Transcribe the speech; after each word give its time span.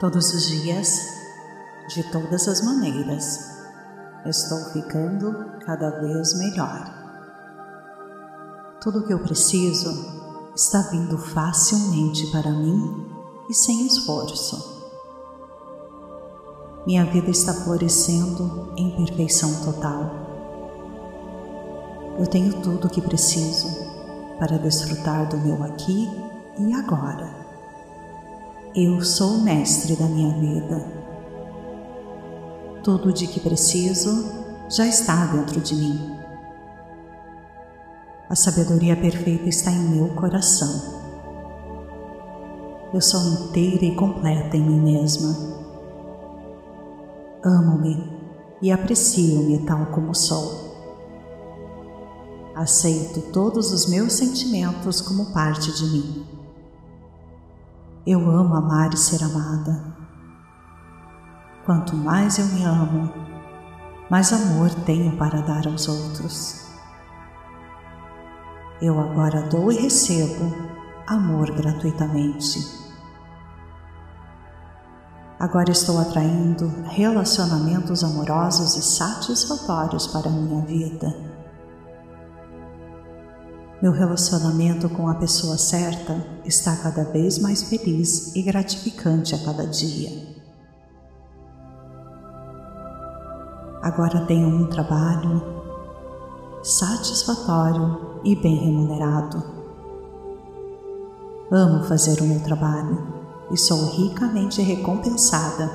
Todos 0.00 0.34
os 0.34 0.42
dias, 0.42 1.08
de 1.88 2.02
todas 2.10 2.48
as 2.48 2.60
maneiras, 2.62 3.38
estou 4.26 4.58
ficando 4.72 5.32
cada 5.64 5.88
vez 6.00 6.36
melhor. 6.36 6.92
Tudo 8.80 8.98
o 8.98 9.06
que 9.06 9.14
eu 9.14 9.20
preciso 9.20 9.90
está 10.54 10.82
vindo 10.90 11.16
facilmente 11.16 12.26
para 12.32 12.50
mim 12.50 13.06
e 13.48 13.54
sem 13.54 13.86
esforço. 13.86 14.74
Minha 16.84 17.04
vida 17.04 17.30
está 17.30 17.54
florescendo 17.54 18.72
em 18.76 18.96
perfeição 18.96 19.64
total. 19.64 20.10
Eu 22.18 22.26
tenho 22.26 22.60
tudo 22.62 22.88
o 22.88 22.90
que 22.90 23.00
preciso 23.00 23.68
para 24.40 24.58
desfrutar 24.58 25.28
do 25.28 25.38
meu 25.38 25.62
aqui 25.62 26.10
e 26.58 26.74
agora. 26.74 27.43
Eu 28.76 29.00
sou 29.02 29.34
o 29.36 29.40
mestre 29.40 29.94
da 29.94 30.04
minha 30.06 30.36
vida. 30.36 30.84
Tudo 32.82 33.12
de 33.12 33.28
que 33.28 33.38
preciso 33.38 34.26
já 34.68 34.84
está 34.84 35.26
dentro 35.26 35.60
de 35.60 35.76
mim. 35.76 36.16
A 38.28 38.34
sabedoria 38.34 38.96
perfeita 38.96 39.48
está 39.48 39.70
em 39.70 39.78
meu 39.90 40.08
coração. 40.16 41.04
Eu 42.92 43.00
sou 43.00 43.20
inteira 43.44 43.84
e 43.84 43.94
completa 43.94 44.56
em 44.56 44.66
mim 44.66 44.80
mesma. 44.80 45.36
Amo-me 47.44 48.10
e 48.60 48.72
aprecio-me 48.72 49.64
tal 49.64 49.86
como 49.86 50.12
sou. 50.12 50.74
Aceito 52.56 53.20
todos 53.30 53.72
os 53.72 53.86
meus 53.86 54.14
sentimentos 54.14 55.00
como 55.00 55.26
parte 55.26 55.70
de 55.76 55.84
mim. 55.92 56.43
Eu 58.06 58.20
amo 58.30 58.54
amar 58.54 58.92
e 58.92 58.98
ser 58.98 59.24
amada. 59.24 59.82
Quanto 61.64 61.96
mais 61.96 62.38
eu 62.38 62.44
me 62.48 62.62
amo, 62.62 63.10
mais 64.10 64.30
amor 64.30 64.68
tenho 64.84 65.16
para 65.16 65.40
dar 65.40 65.66
aos 65.66 65.88
outros. 65.88 66.66
Eu 68.82 69.00
agora 69.00 69.48
dou 69.48 69.72
e 69.72 69.76
recebo 69.76 70.54
amor 71.06 71.50
gratuitamente. 71.52 72.58
Agora 75.40 75.70
estou 75.70 75.98
atraindo 75.98 76.66
relacionamentos 76.84 78.04
amorosos 78.04 78.76
e 78.76 78.82
satisfatórios 78.82 80.06
para 80.06 80.28
a 80.28 80.32
minha 80.32 80.62
vida. 80.66 81.33
Meu 83.84 83.92
relacionamento 83.92 84.88
com 84.88 85.10
a 85.10 85.14
pessoa 85.16 85.58
certa 85.58 86.16
está 86.42 86.74
cada 86.74 87.04
vez 87.04 87.38
mais 87.38 87.64
feliz 87.64 88.34
e 88.34 88.40
gratificante 88.40 89.34
a 89.34 89.38
cada 89.44 89.66
dia. 89.66 90.08
Agora 93.82 94.24
tenho 94.24 94.48
um 94.48 94.66
trabalho 94.68 95.42
satisfatório 96.62 98.22
e 98.24 98.34
bem 98.34 98.56
remunerado. 98.56 99.44
Amo 101.52 101.84
fazer 101.84 102.22
o 102.22 102.24
meu 102.24 102.40
trabalho 102.40 103.06
e 103.50 103.58
sou 103.58 103.84
ricamente 103.90 104.62
recompensada, 104.62 105.70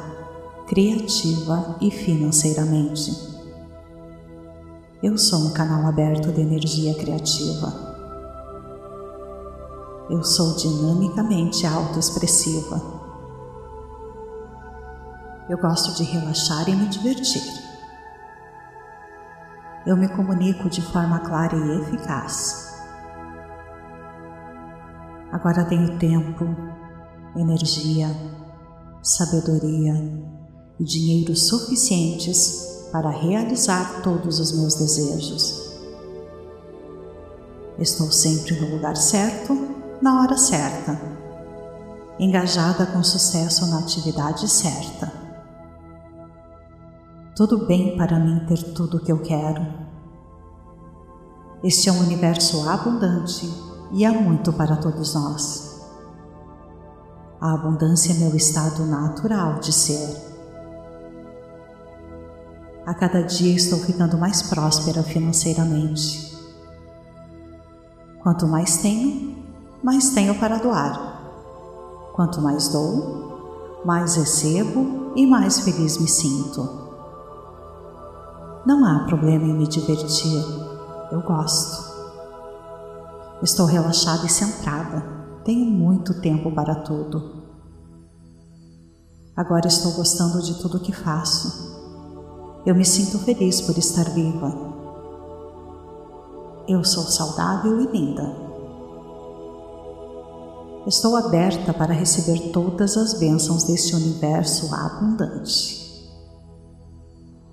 criativa 0.65 1.75
e 1.79 1.91
financeiramente. 1.91 3.11
Eu 5.03 5.15
sou 5.15 5.41
um 5.41 5.53
canal 5.53 5.85
aberto 5.85 6.31
de 6.31 6.41
energia 6.41 6.95
criativa 6.95 7.88
eu 10.09 10.23
sou 10.23 10.55
dinamicamente 10.55 11.67
autoexpressiva. 11.67 12.81
Eu 15.47 15.57
gosto 15.59 15.95
de 15.95 16.03
relaxar 16.03 16.67
e 16.67 16.75
me 16.75 16.87
divertir. 16.87 17.43
Eu 19.85 19.95
me 19.95 20.07
comunico 20.09 20.67
de 20.67 20.81
forma 20.81 21.19
clara 21.19 21.55
e 21.55 21.81
eficaz. 21.81 22.73
Agora 25.31 25.63
tenho 25.65 25.99
tempo, 25.99 26.43
energia, 27.35 28.07
sabedoria 29.03 29.93
e 30.79 30.83
dinheiro 30.83 31.35
suficientes 31.35 32.89
para 32.91 33.11
realizar 33.11 34.01
todos 34.01 34.39
os 34.39 34.51
meus 34.59 34.73
desejos. 34.73 35.69
Estou 37.77 38.11
sempre 38.11 38.59
no 38.59 38.75
lugar 38.75 38.97
certo 38.97 39.78
na 40.01 40.21
hora 40.21 40.37
certa, 40.37 40.99
engajada 42.17 42.85
com 42.85 43.03
sucesso 43.03 43.67
na 43.67 43.79
atividade 43.79 44.47
certa. 44.47 45.11
Tudo 47.35 47.65
bem 47.65 47.97
para 47.97 48.19
mim 48.19 48.45
ter 48.45 48.73
tudo 48.73 48.97
o 48.97 48.99
que 48.99 49.11
eu 49.11 49.21
quero. 49.21 49.65
Este 51.63 51.89
é 51.89 51.91
um 51.91 51.99
universo 51.99 52.67
abundante 52.69 53.49
e 53.91 54.05
há 54.05 54.11
muito 54.11 54.53
para 54.53 54.77
todos 54.77 55.13
nós. 55.15 55.81
A 57.41 57.53
abundância 57.53 58.13
é 58.13 58.17
meu 58.17 58.35
estado 58.35 58.85
natural 58.85 59.59
de 59.59 59.71
ser. 59.71 60.29
A 62.85 62.93
cada 62.93 63.21
dia 63.21 63.55
estou 63.55 63.79
ficando 63.79 64.17
mais 64.17 64.41
próspera 64.41 65.03
financeiramente. 65.03 66.37
Quanto 68.21 68.47
mais 68.47 68.77
tenho, 68.77 69.38
mais 69.83 70.09
tenho 70.09 70.37
para 70.37 70.57
doar. 70.57 72.11
Quanto 72.13 72.41
mais 72.41 72.67
dou, 72.67 73.81
mais 73.85 74.15
recebo 74.15 75.13
e 75.15 75.25
mais 75.25 75.61
feliz 75.61 75.97
me 75.97 76.07
sinto. 76.07 76.89
Não 78.65 78.85
há 78.85 79.05
problema 79.05 79.45
em 79.45 79.53
me 79.53 79.67
divertir, 79.67 80.43
eu 81.11 81.21
gosto. 81.21 81.89
Estou 83.41 83.65
relaxada 83.65 84.25
e 84.25 84.29
centrada, 84.29 85.01
tenho 85.45 85.65
muito 85.65 86.19
tempo 86.21 86.51
para 86.51 86.75
tudo. 86.75 87.39
Agora 89.35 89.67
estou 89.67 89.93
gostando 89.93 90.41
de 90.41 90.61
tudo 90.61 90.77
o 90.77 90.81
que 90.81 90.91
faço. 90.91 91.69
Eu 92.65 92.75
me 92.75 92.83
sinto 92.83 93.17
feliz 93.19 93.61
por 93.61 93.77
estar 93.77 94.03
viva. 94.09 94.53
Eu 96.67 96.83
sou 96.83 97.03
saudável 97.03 97.79
e 97.79 97.87
linda. 97.87 98.48
Estou 100.87 101.17
aberta 101.17 101.73
para 101.73 101.93
receber 101.93 102.51
todas 102.51 102.95
as 102.95 103.13
bênçãos 103.19 103.65
deste 103.65 103.93
universo 103.95 104.73
abundante. 104.73 105.77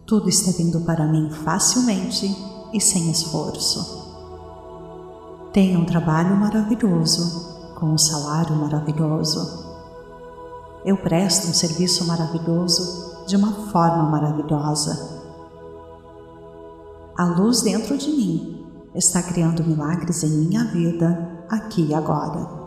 Tudo 0.06 0.28
está 0.28 0.52
vindo 0.52 0.80
para 0.82 1.06
mim 1.08 1.28
facilmente 1.30 2.34
e 2.72 2.80
sem 2.80 3.10
esforço. 3.10 4.06
Tenho 5.52 5.80
um 5.80 5.84
trabalho 5.84 6.36
maravilhoso, 6.36 7.74
com 7.74 7.86
um 7.86 7.98
salário 7.98 8.54
maravilhoso. 8.54 9.66
Eu 10.84 10.96
presto 10.96 11.48
um 11.48 11.54
serviço 11.54 12.06
maravilhoso 12.06 13.24
de 13.26 13.34
uma 13.34 13.52
forma 13.72 14.04
maravilhosa. 14.04 15.24
A 17.18 17.24
luz 17.24 17.62
dentro 17.62 17.98
de 17.98 18.08
mim 18.08 18.64
está 18.94 19.20
criando 19.20 19.64
milagres 19.64 20.22
em 20.22 20.30
minha 20.30 20.64
vida, 20.66 21.44
aqui 21.48 21.86
e 21.86 21.94
agora. 21.94 22.65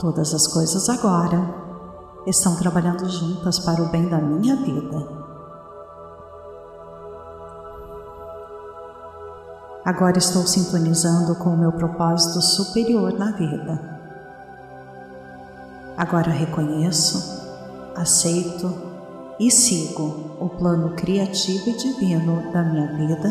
Todas 0.00 0.32
as 0.32 0.46
coisas 0.46 0.88
agora 0.88 1.38
estão 2.26 2.56
trabalhando 2.56 3.06
juntas 3.06 3.58
para 3.58 3.82
o 3.82 3.90
bem 3.90 4.08
da 4.08 4.16
minha 4.16 4.56
vida. 4.56 5.06
Agora 9.84 10.16
estou 10.16 10.46
sintonizando 10.46 11.34
com 11.34 11.50
o 11.50 11.58
meu 11.58 11.70
propósito 11.72 12.40
superior 12.40 13.12
na 13.12 13.32
vida. 13.32 14.00
Agora 15.98 16.30
reconheço, 16.30 17.22
aceito 17.94 18.72
e 19.38 19.50
sigo 19.50 20.34
o 20.40 20.48
plano 20.48 20.94
criativo 20.96 21.68
e 21.68 21.76
divino 21.76 22.50
da 22.52 22.62
minha 22.62 22.96
vida 22.96 23.28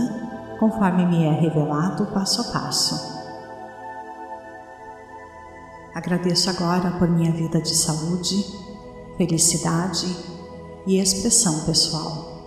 conforme 0.59 1.03
me 1.07 1.25
é 1.25 1.31
revelado 1.31 2.05
passo 2.07 2.41
a 2.41 2.43
passo. 2.43 3.18
Agradeço 5.99 6.49
agora 6.49 6.91
por 6.91 7.09
minha 7.09 7.29
vida 7.29 7.61
de 7.61 7.75
saúde, 7.75 8.45
felicidade 9.17 10.07
e 10.87 10.97
expressão 10.97 11.65
pessoal. 11.65 12.39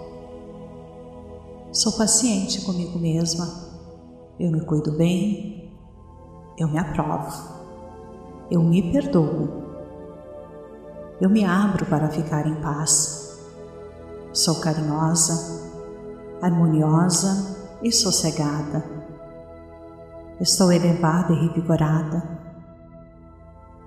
Sou 1.70 1.92
paciente 1.92 2.62
comigo 2.62 2.98
mesma, 2.98 3.46
eu 4.40 4.50
me 4.50 4.64
cuido 4.64 4.92
bem, 4.92 5.70
eu 6.56 6.66
me 6.66 6.78
aprovo, 6.78 7.30
eu 8.50 8.62
me 8.62 8.90
perdoo, 8.90 9.50
eu 11.20 11.28
me 11.28 11.44
abro 11.44 11.84
para 11.84 12.08
ficar 12.08 12.46
em 12.46 12.54
paz. 12.54 13.38
Sou 14.32 14.62
carinhosa, 14.62 15.70
harmoniosa 16.40 17.68
e 17.82 17.92
sossegada. 17.92 18.82
Estou 20.40 20.72
elevada 20.72 21.34
e 21.34 21.48
revigorada 21.48 22.41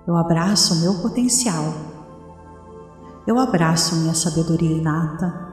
eu 0.06 0.16
abraço 0.16 0.74
o 0.74 0.80
meu 0.80 1.02
potencial 1.02 1.74
Eu 3.26 3.40
abraço 3.40 3.96
minha 3.96 4.14
sabedoria 4.14 4.76
inata. 4.76 5.46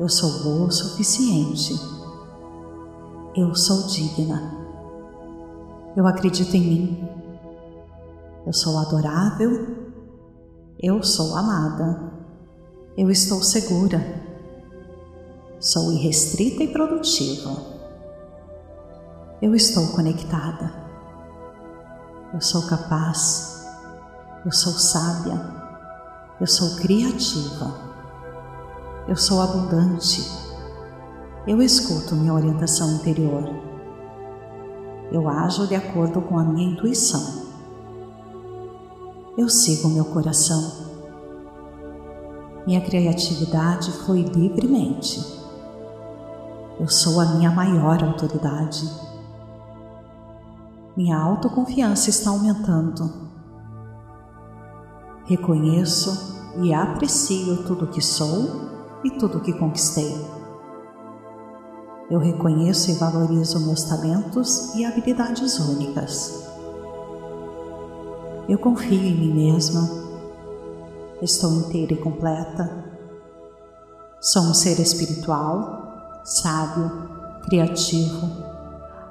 Eu 0.00 0.08
sou 0.08 0.42
boa 0.42 0.66
o 0.66 0.72
suficiente. 0.72 1.78
Eu 3.36 3.54
sou 3.54 3.86
digna. 3.86 4.52
Eu 5.94 6.06
acredito 6.08 6.54
em 6.56 6.60
mim. 6.60 7.08
Eu 8.44 8.52
sou 8.52 8.76
adorável. 8.78 9.76
Eu 10.82 11.04
sou 11.04 11.36
amada. 11.36 12.12
Eu 12.96 13.08
estou 13.08 13.40
segura. 13.42 14.00
Sou 15.60 15.92
irrestrita 15.92 16.64
e 16.64 16.72
produtiva. 16.72 17.56
Eu 19.40 19.54
estou 19.54 19.86
conectada. 19.92 20.85
Eu 22.36 22.42
sou 22.42 22.66
capaz. 22.66 23.66
Eu 24.44 24.52
sou 24.52 24.74
sábia. 24.74 25.40
Eu 26.38 26.46
sou 26.46 26.76
criativa. 26.76 27.74
Eu 29.08 29.16
sou 29.16 29.40
abundante. 29.40 30.20
Eu 31.46 31.62
escuto 31.62 32.14
minha 32.14 32.34
orientação 32.34 32.92
interior. 32.92 33.42
Eu 35.10 35.26
ajo 35.26 35.66
de 35.66 35.76
acordo 35.76 36.20
com 36.20 36.38
a 36.38 36.44
minha 36.44 36.72
intuição. 36.72 37.46
Eu 39.38 39.48
sigo 39.48 39.88
meu 39.88 40.04
coração. 40.04 40.72
Minha 42.66 42.82
criatividade 42.82 43.90
flui 44.04 44.24
livremente. 44.24 45.24
Eu 46.78 46.88
sou 46.90 47.18
a 47.18 47.24
minha 47.24 47.50
maior 47.50 48.04
autoridade. 48.04 49.05
Minha 50.96 51.18
autoconfiança 51.18 52.08
está 52.08 52.30
aumentando. 52.30 53.12
Reconheço 55.26 56.54
e 56.62 56.72
aprecio 56.72 57.64
tudo 57.64 57.88
que 57.88 58.00
sou 58.00 58.70
e 59.04 59.10
tudo 59.10 59.40
que 59.40 59.52
conquistei. 59.52 60.16
Eu 62.10 62.18
reconheço 62.18 62.90
e 62.90 62.94
valorizo 62.94 63.66
meus 63.66 63.82
talentos 63.82 64.74
e 64.74 64.86
habilidades 64.86 65.58
únicas. 65.58 66.48
Eu 68.48 68.58
confio 68.58 68.98
em 68.98 69.14
mim 69.14 69.34
mesma. 69.34 69.86
Estou 71.20 71.52
inteira 71.52 71.92
e 71.92 71.96
completa. 71.96 72.86
Sou 74.18 74.44
um 74.44 74.54
ser 74.54 74.80
espiritual, 74.80 76.22
sábio, 76.24 76.90
criativo, 77.44 78.30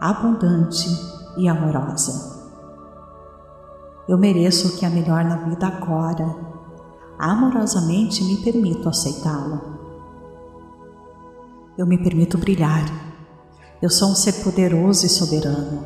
abundante 0.01 1.14
e 1.37 1.47
amorosa. 1.47 2.35
Eu 4.07 4.17
mereço 4.17 4.67
o 4.67 4.77
que 4.77 4.85
é 4.85 4.89
melhor 4.89 5.23
na 5.23 5.37
vida 5.37 5.65
agora. 5.65 6.35
Amorosamente 7.17 8.23
me 8.23 8.37
permito 8.37 8.87
aceitá-lo. 8.87 9.61
Eu 11.77 11.87
me 11.87 11.97
permito 11.97 12.37
brilhar. 12.37 12.85
Eu 13.81 13.89
sou 13.89 14.09
um 14.11 14.15
ser 14.15 14.43
poderoso 14.43 15.05
e 15.05 15.09
soberano. 15.09 15.85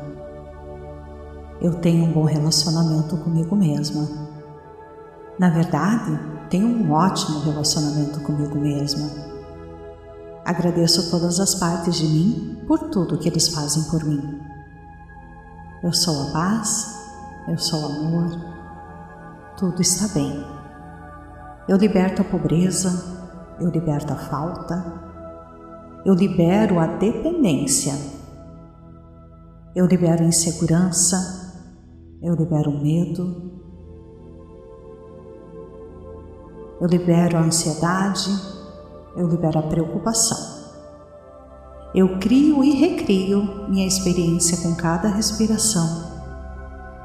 Eu 1.60 1.74
tenho 1.80 2.04
um 2.04 2.12
bom 2.12 2.24
relacionamento 2.24 3.16
comigo 3.18 3.56
mesma. 3.56 4.06
Na 5.38 5.48
verdade, 5.48 6.18
tenho 6.50 6.66
um 6.66 6.92
ótimo 6.92 7.40
relacionamento 7.40 8.20
comigo 8.20 8.58
mesma. 8.58 9.08
Agradeço 10.44 11.10
todas 11.10 11.40
as 11.40 11.54
partes 11.54 11.96
de 11.96 12.06
mim 12.06 12.64
por 12.66 12.78
tudo 12.90 13.18
que 13.18 13.28
eles 13.28 13.48
fazem 13.48 13.84
por 13.84 14.04
mim. 14.04 14.49
Eu 15.82 15.94
sou 15.94 16.28
a 16.28 16.32
paz, 16.32 16.94
eu 17.48 17.56
sou 17.56 17.86
amor, 17.86 18.28
tudo 19.56 19.80
está 19.80 20.12
bem. 20.12 20.44
Eu 21.66 21.78
liberto 21.78 22.20
a 22.20 22.24
pobreza, 22.24 22.90
eu 23.58 23.70
liberto 23.70 24.12
a 24.12 24.16
falta, 24.16 25.00
eu 26.04 26.12
libero 26.12 26.78
a 26.78 26.86
dependência, 26.86 27.94
eu 29.74 29.86
libero 29.86 30.22
a 30.22 30.26
insegurança, 30.26 31.16
eu 32.22 32.34
libero 32.34 32.70
o 32.70 32.82
medo, 32.82 33.50
eu 36.78 36.86
libero 36.86 37.38
a 37.38 37.40
ansiedade, 37.40 38.30
eu 39.16 39.26
libero 39.26 39.60
a 39.60 39.62
preocupação. 39.62 40.59
Eu 41.94 42.18
crio 42.18 42.62
e 42.62 42.72
recrio 42.72 43.68
minha 43.68 43.86
experiência 43.86 44.58
com 44.58 44.74
cada 44.74 45.08
respiração. 45.08 46.10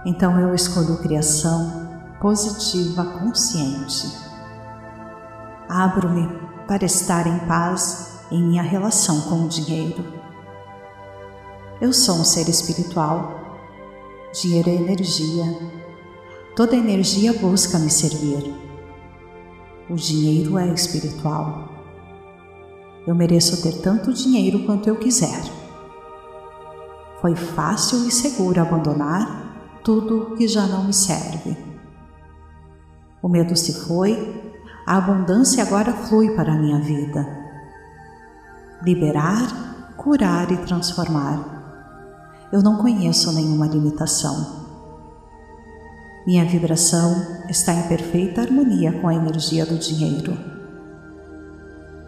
Então 0.06 0.40
eu 0.40 0.54
escolho 0.54 0.98
criação 0.98 1.90
positiva 2.22 3.04
consciente. 3.04 4.08
Abro-me 5.68 6.30
para 6.68 6.86
estar 6.86 7.26
em 7.26 7.40
paz 7.48 8.20
em 8.32 8.44
minha 8.44 8.64
relação 8.64 9.22
com 9.22 9.46
o 9.46 9.50
dinheiro. 9.50 10.04
Eu 11.82 11.92
sou 11.92 12.16
um 12.16 12.24
ser 12.24 12.48
espiritual 12.48 13.46
Dinheiro 14.42 14.70
é 14.70 14.74
energia. 14.74 15.46
Toda 16.58 16.76
energia 16.76 17.32
busca 17.32 17.80
me 17.80 17.90
servir. 17.90 18.54
O 19.90 19.96
dinheiro 19.96 20.58
é 20.58 20.68
espiritual. 20.74 21.65
Eu 23.06 23.16
mereço 23.16 23.62
ter 23.62 23.82
tanto 23.82 24.14
dinheiro 24.14 24.66
quanto 24.66 24.88
eu 24.88 24.96
quiser. 24.96 25.44
Foi 27.22 27.36
fácil 27.36 28.08
e 28.08 28.12
seguro 28.12 28.62
abandonar 28.62 29.80
tudo 29.84 30.36
que 30.36 30.48
já 30.48 30.66
não 30.66 30.86
me 30.86 30.94
serve. 30.94 31.58
O 33.22 33.28
medo 33.28 33.56
se 33.56 33.74
foi, 33.88 34.54
a 34.86 34.98
abundância 34.98 35.64
agora 35.64 35.94
flui 35.94 36.36
para 36.36 36.54
a 36.54 36.58
minha 36.58 36.80
vida. 36.80 37.28
Liberar, 38.84 39.94
curar 39.98 40.52
e 40.52 40.58
transformar 40.58 41.56
eu 42.56 42.62
não 42.62 42.78
conheço 42.78 43.34
nenhuma 43.34 43.68
limitação. 43.68 44.64
Minha 46.26 46.46
vibração 46.46 47.44
está 47.50 47.74
em 47.74 47.88
perfeita 47.88 48.42
harmonia 48.42 48.94
com 48.94 49.10
a 49.10 49.14
energia 49.14 49.66
do 49.66 49.78
dinheiro. 49.78 50.55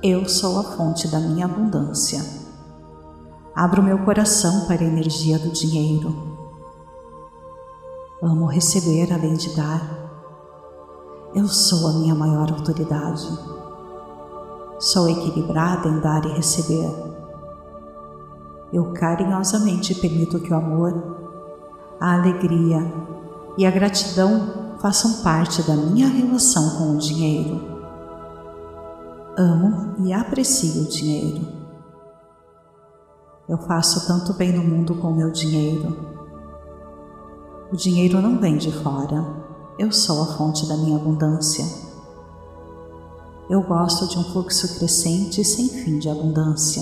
Eu 0.04 0.28
sou 0.28 0.60
a 0.60 0.64
fonte 0.64 1.08
da 1.08 1.20
minha 1.20 1.46
abundância. 1.46 2.24
Abro 3.56 3.82
meu 3.82 4.00
coração 4.06 4.68
para 4.68 4.82
a 4.82 4.88
energia 4.88 5.40
do 5.40 5.50
dinheiro. 5.50 6.16
Amo 8.22 8.46
receber 8.46 9.12
além 9.14 9.34
de 9.34 9.56
dar. 9.56 9.82
Eu 11.34 11.48
sou 11.48 11.88
a 11.88 11.94
minha 11.94 12.16
maior 12.16 12.52
autoridade. 12.52 13.28
Sou 14.80 15.10
equilibrada 15.10 15.88
em 15.88 16.00
dar 16.00 16.26
e 16.26 16.34
receber 16.34 17.08
eu 18.72 18.92
carinhosamente 18.94 19.96
permito 19.96 20.40
que 20.40 20.52
o 20.52 20.58
amor, 20.58 20.94
a 22.00 22.16
alegria 22.16 22.80
e 23.58 23.66
a 23.66 23.72
gratidão 23.72 24.76
façam 24.82 25.24
parte 25.24 25.62
da 25.64 25.76
minha 25.76 26.08
relação 26.08 26.78
com 26.78 26.96
o 26.96 26.98
dinheiro. 26.98 27.77
Amo 29.40 30.04
e 30.04 30.12
aprecio 30.12 30.82
o 30.82 30.88
dinheiro. 30.88 31.48
Eu 33.48 33.60
faço 33.60 34.08
tanto 34.08 34.34
bem 34.34 34.52
no 34.52 34.64
mundo 34.64 34.96
com 34.96 35.14
meu 35.14 35.32
dinheiro. 35.32 35.96
O 37.72 37.76
dinheiro 37.76 38.20
não 38.20 38.40
vem 38.40 38.58
de 38.58 38.72
fora, 38.72 39.24
eu 39.78 39.92
sou 39.92 40.24
a 40.24 40.26
fonte 40.26 40.68
da 40.68 40.76
minha 40.76 40.98
abundância. 40.98 41.64
Eu 43.48 43.62
gosto 43.62 44.08
de 44.08 44.18
um 44.18 44.24
fluxo 44.24 44.80
crescente 44.80 45.40
e 45.40 45.46
sem 45.46 45.70
fim 45.70 46.00
de 46.00 46.10
abundância. 46.10 46.82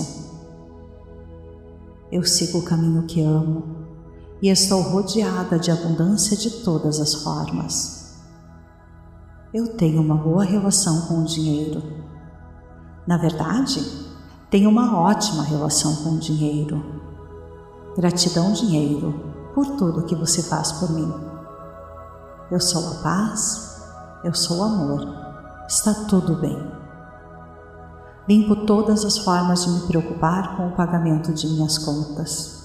Eu 2.10 2.24
sigo 2.24 2.60
o 2.60 2.64
caminho 2.64 3.02
que 3.02 3.20
amo 3.20 3.64
e 4.40 4.48
estou 4.48 4.80
rodeada 4.80 5.58
de 5.58 5.70
abundância 5.70 6.34
de 6.34 6.50
todas 6.62 7.00
as 7.00 7.16
formas. 7.16 8.16
Eu 9.52 9.76
tenho 9.76 10.00
uma 10.00 10.16
boa 10.16 10.42
relação 10.42 11.02
com 11.02 11.20
o 11.20 11.24
dinheiro. 11.24 11.82
Na 13.06 13.16
verdade, 13.16 13.80
tenho 14.50 14.68
uma 14.68 14.98
ótima 14.98 15.44
relação 15.44 15.94
com 15.96 16.10
o 16.10 16.18
dinheiro. 16.18 16.84
Gratidão, 17.96 18.52
dinheiro, 18.52 19.14
por 19.54 19.64
tudo 19.76 20.04
que 20.04 20.14
você 20.14 20.42
faz 20.42 20.72
por 20.72 20.90
mim. 20.90 21.12
Eu 22.50 22.60
sou 22.60 22.88
a 22.88 22.94
paz, 23.02 23.80
eu 24.24 24.34
sou 24.34 24.58
o 24.58 24.62
amor, 24.64 25.06
está 25.68 25.94
tudo 26.08 26.34
bem. 26.36 26.76
Limpo 28.28 28.66
todas 28.66 29.04
as 29.04 29.18
formas 29.18 29.64
de 29.64 29.70
me 29.70 29.80
preocupar 29.86 30.56
com 30.56 30.66
o 30.66 30.72
pagamento 30.72 31.32
de 31.32 31.46
minhas 31.46 31.78
contas. 31.78 32.64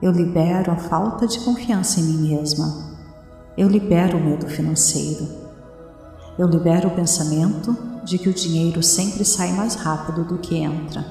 Eu 0.00 0.12
libero 0.12 0.70
a 0.70 0.76
falta 0.76 1.26
de 1.26 1.40
confiança 1.40 1.98
em 1.98 2.04
mim 2.04 2.28
mesma. 2.28 2.92
Eu 3.56 3.68
libero 3.68 4.18
o 4.18 4.20
medo 4.20 4.48
financeiro. 4.48 5.41
Eu 6.38 6.48
libero 6.48 6.88
o 6.88 6.94
pensamento 6.94 7.76
de 8.04 8.18
que 8.18 8.28
o 8.28 8.34
dinheiro 8.34 8.82
sempre 8.82 9.24
sai 9.24 9.52
mais 9.52 9.74
rápido 9.74 10.24
do 10.24 10.38
que 10.38 10.56
entra. 10.56 11.04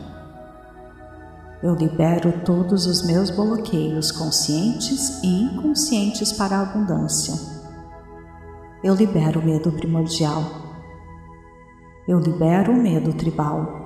Eu 1.61 1.75
libero 1.75 2.41
todos 2.43 2.87
os 2.87 3.05
meus 3.05 3.29
bloqueios 3.29 4.11
conscientes 4.11 5.21
e 5.23 5.43
inconscientes 5.43 6.33
para 6.33 6.57
a 6.57 6.61
abundância. 6.63 7.35
Eu 8.83 8.95
libero 8.95 9.39
o 9.39 9.45
medo 9.45 9.71
primordial. 9.71 10.43
Eu 12.07 12.19
libero 12.19 12.73
o 12.73 12.81
medo 12.81 13.13
tribal. 13.13 13.79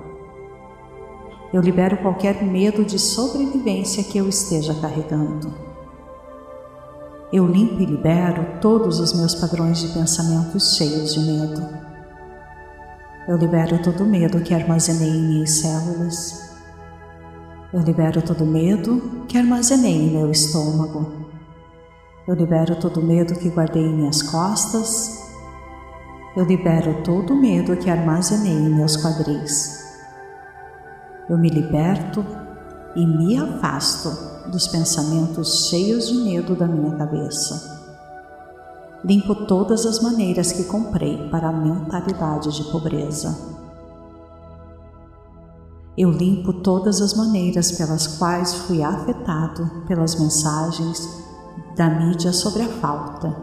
Eu 1.51 1.61
libero 1.61 1.97
qualquer 1.97 2.41
medo 2.41 2.85
de 2.85 2.97
sobrevivência 2.97 4.05
que 4.05 4.17
eu 4.17 4.29
esteja 4.29 4.73
carregando. 4.75 5.64
Eu 7.33 7.47
limpo 7.47 7.81
e 7.81 7.85
libero 7.85 8.59
todos 8.61 8.99
os 8.99 9.13
meus 9.13 9.33
padrões 9.33 9.79
de 9.79 9.87
pensamentos 9.93 10.75
cheios 10.75 11.13
de 11.13 11.19
medo. 11.19 11.67
Eu 13.27 13.35
libero 13.37 13.81
todo 13.81 14.03
o 14.03 14.07
medo 14.07 14.41
que 14.41 14.53
armazenei 14.53 15.09
em 15.09 15.27
minhas 15.27 15.51
células. 15.51 16.55
Eu 17.73 17.81
libero 17.81 18.21
todo 18.21 18.43
o 18.43 18.47
medo 18.47 19.25
que 19.27 19.39
armazenei 19.39 20.03
em 20.03 20.11
meu 20.11 20.29
estômago. 20.29 21.25
Eu 22.27 22.35
libero 22.35 22.75
todo 22.75 22.99
o 22.99 23.05
medo 23.05 23.33
que 23.33 23.49
guardei 23.49 23.83
em 23.83 23.95
minhas 23.95 24.21
costas. 24.21 25.27
Eu 26.37 26.45
libero 26.45 27.01
todo 27.03 27.33
o 27.33 27.41
medo 27.41 27.75
que 27.75 27.89
armazenei 27.89 28.53
em 28.53 28.75
meus 28.75 28.95
quadris. 28.95 29.83
Eu 31.27 31.39
me 31.39 31.49
liberto 31.49 32.23
e 32.95 33.05
me 33.05 33.37
afasto 33.37 34.49
dos 34.49 34.67
pensamentos 34.67 35.67
cheios 35.67 36.07
de 36.07 36.15
medo 36.15 36.55
da 36.55 36.67
minha 36.67 36.95
cabeça. 36.95 37.75
Limpo 39.03 39.35
todas 39.45 39.85
as 39.85 39.99
maneiras 39.99 40.51
que 40.51 40.63
comprei 40.63 41.29
para 41.29 41.49
a 41.49 41.51
mentalidade 41.51 42.55
de 42.55 42.63
pobreza. 42.71 43.37
Eu 45.97 46.11
limpo 46.11 46.51
todas 46.53 47.01
as 47.01 47.13
maneiras 47.13 47.71
pelas 47.71 48.07
quais 48.07 48.53
fui 48.53 48.83
afetado 48.83 49.83
pelas 49.87 50.15
mensagens 50.15 51.07
da 51.75 51.89
mídia 51.89 52.33
sobre 52.33 52.63
a 52.63 52.67
falta. 52.67 53.35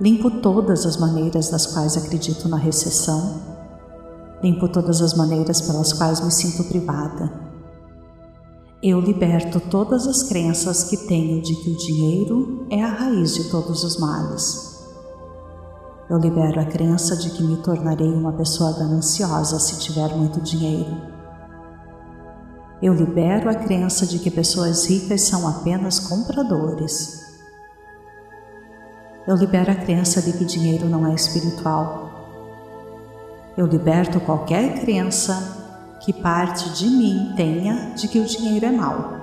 Limpo 0.00 0.30
todas 0.30 0.86
as 0.86 0.96
maneiras 0.96 1.50
das 1.50 1.66
quais 1.66 1.96
acredito 1.96 2.48
na 2.48 2.56
recessão 2.56 3.52
Limpo 4.42 4.66
todas 4.66 5.00
as 5.00 5.14
maneiras 5.14 5.60
pelas 5.60 5.92
quais 5.92 6.20
me 6.20 6.32
sinto 6.32 6.64
privada. 6.64 7.51
Eu 8.82 8.98
liberto 9.00 9.60
todas 9.60 10.08
as 10.08 10.24
crenças 10.24 10.84
que 10.84 10.96
tenho 10.96 11.40
de 11.40 11.54
que 11.54 11.70
o 11.70 11.76
dinheiro 11.76 12.66
é 12.68 12.82
a 12.82 12.88
raiz 12.88 13.34
de 13.34 13.48
todos 13.48 13.84
os 13.84 13.96
males. 13.98 14.82
Eu 16.10 16.18
libero 16.18 16.60
a 16.60 16.64
crença 16.64 17.16
de 17.16 17.30
que 17.30 17.44
me 17.44 17.58
tornarei 17.58 18.12
uma 18.12 18.32
pessoa 18.32 18.72
gananciosa 18.72 19.60
se 19.60 19.78
tiver 19.78 20.14
muito 20.16 20.40
dinheiro. 20.40 21.00
Eu 22.82 22.92
libero 22.92 23.48
a 23.48 23.54
crença 23.54 24.04
de 24.04 24.18
que 24.18 24.30
pessoas 24.30 24.84
ricas 24.86 25.22
são 25.22 25.46
apenas 25.46 26.00
compradores. 26.00 27.22
Eu 29.28 29.36
libero 29.36 29.70
a 29.70 29.76
crença 29.76 30.20
de 30.20 30.32
que 30.32 30.44
dinheiro 30.44 30.88
não 30.88 31.06
é 31.06 31.14
espiritual 31.14 32.12
eu 33.54 33.66
liberto 33.66 34.18
qualquer 34.20 34.80
crença 34.80 35.61
que 36.04 36.12
parte 36.12 36.70
de 36.70 36.86
mim 36.86 37.32
tenha 37.36 37.94
de 37.94 38.08
que 38.08 38.18
o 38.18 38.24
dinheiro 38.24 38.66
é 38.66 38.72
mau. 38.72 39.22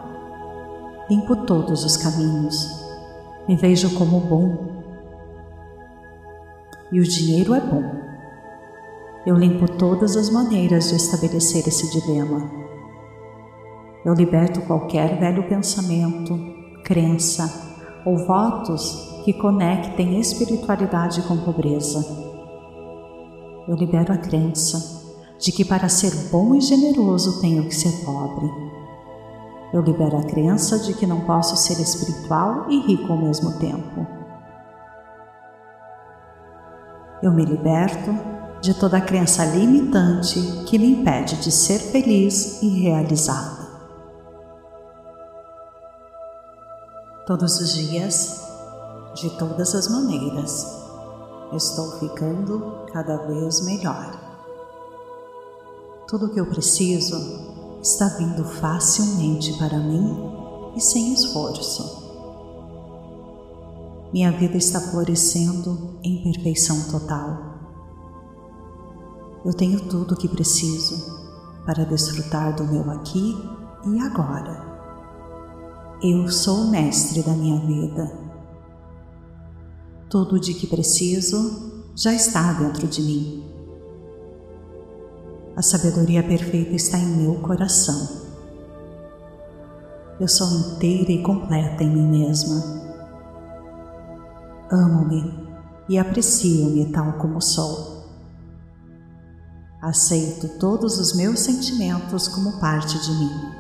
Limpo 1.10 1.36
todos 1.36 1.84
os 1.84 1.98
caminhos. 1.98 2.84
Me 3.48 3.56
vejo 3.56 3.94
como 3.96 4.20
bom. 4.20 4.58
E 6.92 7.00
o 7.00 7.04
dinheiro 7.04 7.54
é 7.54 7.60
bom. 7.60 7.84
Eu 9.26 9.36
limpo 9.36 9.70
todas 9.74 10.16
as 10.16 10.30
maneiras 10.30 10.90
de 10.90 10.96
estabelecer 10.96 11.68
esse 11.68 11.90
dilema. 11.92 12.50
Eu 14.06 14.14
liberto 14.14 14.62
qualquer 14.62 15.20
velho 15.20 15.48
pensamento, 15.48 16.40
crença 16.84 17.68
ou 18.06 18.18
votos 18.26 19.22
que 19.26 19.34
conectem 19.34 20.20
espiritualidade 20.20 21.22
com 21.24 21.38
pobreza 21.38 22.30
eu 23.70 23.76
libero 23.76 24.12
a 24.12 24.18
crença 24.18 24.99
de 25.40 25.52
que 25.54 25.64
para 25.64 25.88
ser 25.88 26.14
bom 26.30 26.54
e 26.54 26.62
generoso 26.62 27.40
tenho 27.40 27.64
que 27.64 27.74
ser 27.74 28.04
pobre. 28.04 28.52
Eu 29.72 29.82
libero 29.82 30.18
a 30.18 30.24
crença 30.24 30.78
de 30.80 30.94
que 30.94 31.08
não 31.08 31.22
posso 31.22 31.56
ser 31.56 31.80
espiritual 31.80 32.70
e 32.70 32.80
rico 32.82 33.12
ao 33.12 33.18
mesmo 33.18 33.58
tempo. 33.58 34.06
Eu 37.24 37.32
me 37.32 37.46
liberto 37.46 38.12
de 38.62 38.74
toda 38.74 38.98
a 38.98 39.02
crença 39.02 39.46
limitante 39.46 40.40
que 40.66 40.78
me 40.78 40.92
impede 40.92 41.38
de 41.38 41.52
ser 41.52 41.80
feliz 41.80 42.62
e 42.62 42.68
realizada. 42.82 43.70
Todos 47.26 47.60
os 47.60 47.74
dias, 47.74 48.44
de 49.16 49.30
todas 49.38 49.76
as 49.76 49.88
maneiras, 49.88 50.66
estou 51.54 51.92
ficando 52.00 52.86
cada 52.92 53.18
vez 53.28 53.64
melhor. 53.66 54.29
Tudo 56.10 56.26
o 56.26 56.30
que 56.30 56.40
eu 56.40 56.46
preciso 56.48 57.16
está 57.82 58.08
vindo 58.18 58.44
facilmente 58.44 59.54
para 59.58 59.78
mim 59.78 60.18
e 60.76 60.82
sem 60.82 61.14
esforço. 61.14 62.10
Minha 64.12 64.32
vida 64.32 64.58
está 64.58 64.82
florescendo 64.82 66.00
em 66.04 66.24
perfeição 66.24 66.90
total. 66.90 67.38
Eu 69.46 69.54
tenho 69.54 69.88
tudo 69.88 70.16
o 70.16 70.18
que 70.18 70.28
preciso 70.28 71.20
para 71.66 71.86
desfrutar 71.86 72.56
do 72.56 72.66
meu 72.66 72.90
aqui 72.90 73.38
e 73.86 74.00
agora. 74.00 74.68
Eu 76.02 76.28
sou 76.30 76.62
o 76.62 76.72
mestre 76.72 77.22
da 77.22 77.34
minha 77.34 77.60
vida 77.66 78.30
tudo 80.10 80.40
de 80.40 80.56
que 80.56 80.66
preciso 80.66 81.86
já 81.96 82.12
está 82.12 82.54
dentro 82.54 82.88
de 82.88 83.02
mim. 83.02 83.49
A 85.60 85.62
sabedoria 85.62 86.24
perfeita 86.24 86.74
está 86.74 86.98
em 86.98 87.18
meu 87.18 87.36
coração. 87.42 88.08
Eu 90.18 90.26
sou 90.26 90.48
inteira 90.58 91.12
e 91.12 91.22
completa 91.22 91.84
em 91.84 91.90
mim 91.94 92.08
mesma. 92.08 92.64
Amo-me 94.72 95.50
e 95.90 96.00
aprecio-me 96.00 96.90
tal 96.94 97.12
como 97.18 97.42
sou. 97.42 98.06
Aceito 99.82 100.48
todos 100.60 100.98
os 100.98 101.14
meus 101.18 101.42
sentimentos 101.42 102.30
como 102.30 102.58
parte 102.62 102.98
de 102.98 103.12
mim. 103.20 103.52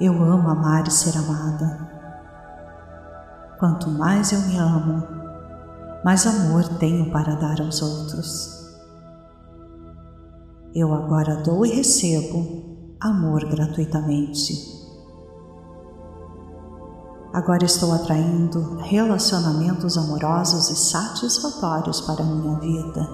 Eu 0.00 0.12
amo 0.12 0.48
amar 0.48 0.88
e 0.88 0.90
ser 0.90 1.16
amada. 1.16 1.88
Quanto 3.60 3.88
mais 3.90 4.32
eu 4.32 4.40
me 4.40 4.58
amo, 4.58 5.06
mais 6.04 6.26
amor 6.26 6.66
tenho 6.80 7.12
para 7.12 7.36
dar 7.36 7.60
aos 7.60 7.80
outros. 7.80 8.55
Eu 10.78 10.92
agora 10.92 11.36
dou 11.36 11.64
e 11.64 11.70
recebo 11.70 12.96
amor 13.00 13.46
gratuitamente. 13.46 14.52
Agora 17.32 17.64
estou 17.64 17.94
atraindo 17.94 18.76
relacionamentos 18.82 19.96
amorosos 19.96 20.68
e 20.68 20.76
satisfatórios 20.76 22.02
para 22.02 22.22
a 22.22 22.26
minha 22.26 22.58
vida. 22.60 23.08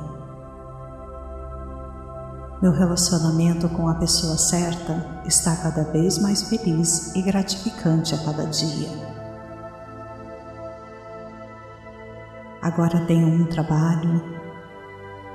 Meu 2.61 2.73
relacionamento 2.73 3.69
com 3.69 3.88
a 3.88 3.95
pessoa 3.95 4.37
certa 4.37 5.23
está 5.25 5.54
cada 5.54 5.85
vez 5.85 6.19
mais 6.19 6.42
feliz 6.42 7.14
e 7.14 7.23
gratificante 7.23 8.12
a 8.12 8.25
cada 8.25 8.45
dia. 8.47 8.88
Agora 12.61 13.07
tenho 13.07 13.28
um 13.28 13.47
trabalho 13.47 14.42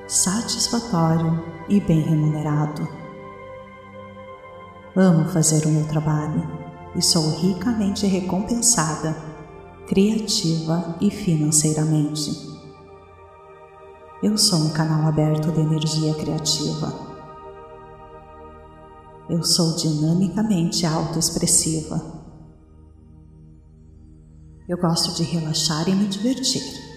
satisfatório 0.08 1.44
e 1.68 1.82
bem 1.82 2.02
remunerado. 2.02 2.88
Amo 4.96 5.28
fazer 5.30 5.66
o 5.66 5.70
meu 5.70 5.86
trabalho 5.88 6.48
e 6.96 7.02
sou 7.02 7.30
ricamente 7.38 8.08
recompensada, 8.08 9.16
criativa 9.86 10.96
e 11.02 11.12
financeiramente. 11.12 12.32
Eu 14.24 14.38
sou 14.38 14.60
um 14.60 14.70
canal 14.70 15.08
aberto 15.08 15.52
de 15.52 15.60
energia 15.60 16.16
criativa. 16.16 16.92
Eu 19.30 19.44
sou 19.44 19.76
dinamicamente 19.76 20.86
autoexpressiva. 20.86 22.02
Eu 24.68 24.78
gosto 24.78 25.16
de 25.16 25.24
relaxar 25.24 25.88
e 25.88 25.94
me 25.94 26.08
divertir 26.08 26.97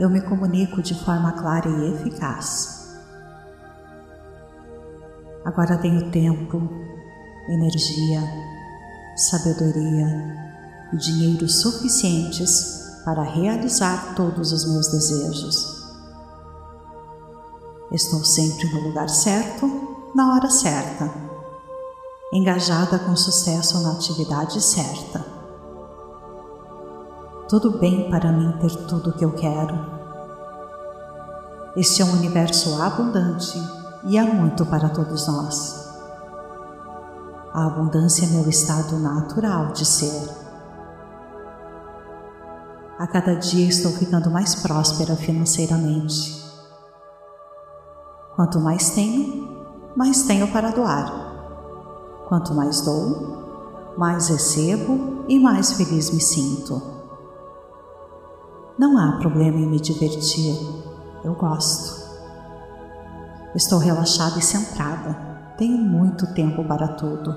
eu 0.00 0.08
me 0.08 0.22
comunico 0.22 0.80
de 0.80 0.94
forma 0.94 1.32
clara 1.32 1.68
e 1.68 1.92
eficaz. 1.92 2.96
Agora 5.44 5.76
tenho 5.76 6.10
tempo, 6.10 6.56
energia, 7.46 8.22
sabedoria 9.14 10.06
e 10.90 10.96
dinheiro 10.96 11.46
suficientes 11.46 13.02
para 13.04 13.22
realizar 13.22 14.14
todos 14.14 14.52
os 14.52 14.64
meus 14.72 14.88
desejos. 14.88 15.84
Estou 17.92 18.24
sempre 18.24 18.72
no 18.72 18.80
lugar 18.88 19.10
certo, 19.10 19.66
na 20.14 20.34
hora 20.34 20.48
certa, 20.48 21.12
engajada 22.32 22.98
com 23.00 23.14
sucesso 23.14 23.82
na 23.82 23.92
atividade 23.92 24.62
certa 24.62 25.39
Tudo 27.50 27.72
bem 27.80 28.08
para 28.08 28.30
mim 28.30 28.52
ter 28.60 28.70
tudo 28.86 29.10
o 29.10 29.12
que 29.12 29.24
eu 29.24 29.32
quero. 29.32 29.74
Este 31.76 32.00
é 32.00 32.04
um 32.04 32.12
universo 32.12 32.80
abundante 32.80 33.60
e 34.04 34.16
há 34.16 34.24
muito 34.24 34.64
para 34.64 34.88
todos 34.88 35.26
nós. 35.26 35.90
A 37.52 37.66
abundância 37.66 38.24
é 38.24 38.28
meu 38.28 38.48
estado 38.48 38.96
natural 39.00 39.72
de 39.72 39.84
ser. 39.84 40.30
A 42.96 43.08
cada 43.08 43.34
dia 43.34 43.68
estou 43.68 43.90
ficando 43.90 44.30
mais 44.30 44.54
próspera 44.54 45.16
financeiramente. 45.16 46.48
Quanto 48.36 48.60
mais 48.60 48.90
tenho, 48.90 49.48
mais 49.96 50.22
tenho 50.22 50.46
para 50.52 50.70
doar. 50.70 51.12
Quanto 52.28 52.54
mais 52.54 52.80
dou, 52.82 53.94
mais 53.98 54.28
recebo 54.28 55.24
e 55.26 55.40
mais 55.40 55.72
feliz 55.72 56.12
me 56.12 56.20
sinto. 56.20 56.99
Não 58.80 58.96
há 58.96 59.18
problema 59.18 59.58
em 59.58 59.66
me 59.66 59.78
divertir, 59.78 60.56
eu 61.22 61.34
gosto. 61.34 62.00
Estou 63.54 63.78
relaxada 63.78 64.38
e 64.38 64.42
centrada, 64.42 65.14
tenho 65.58 65.76
muito 65.76 66.32
tempo 66.32 66.64
para 66.64 66.88
tudo. 66.88 67.30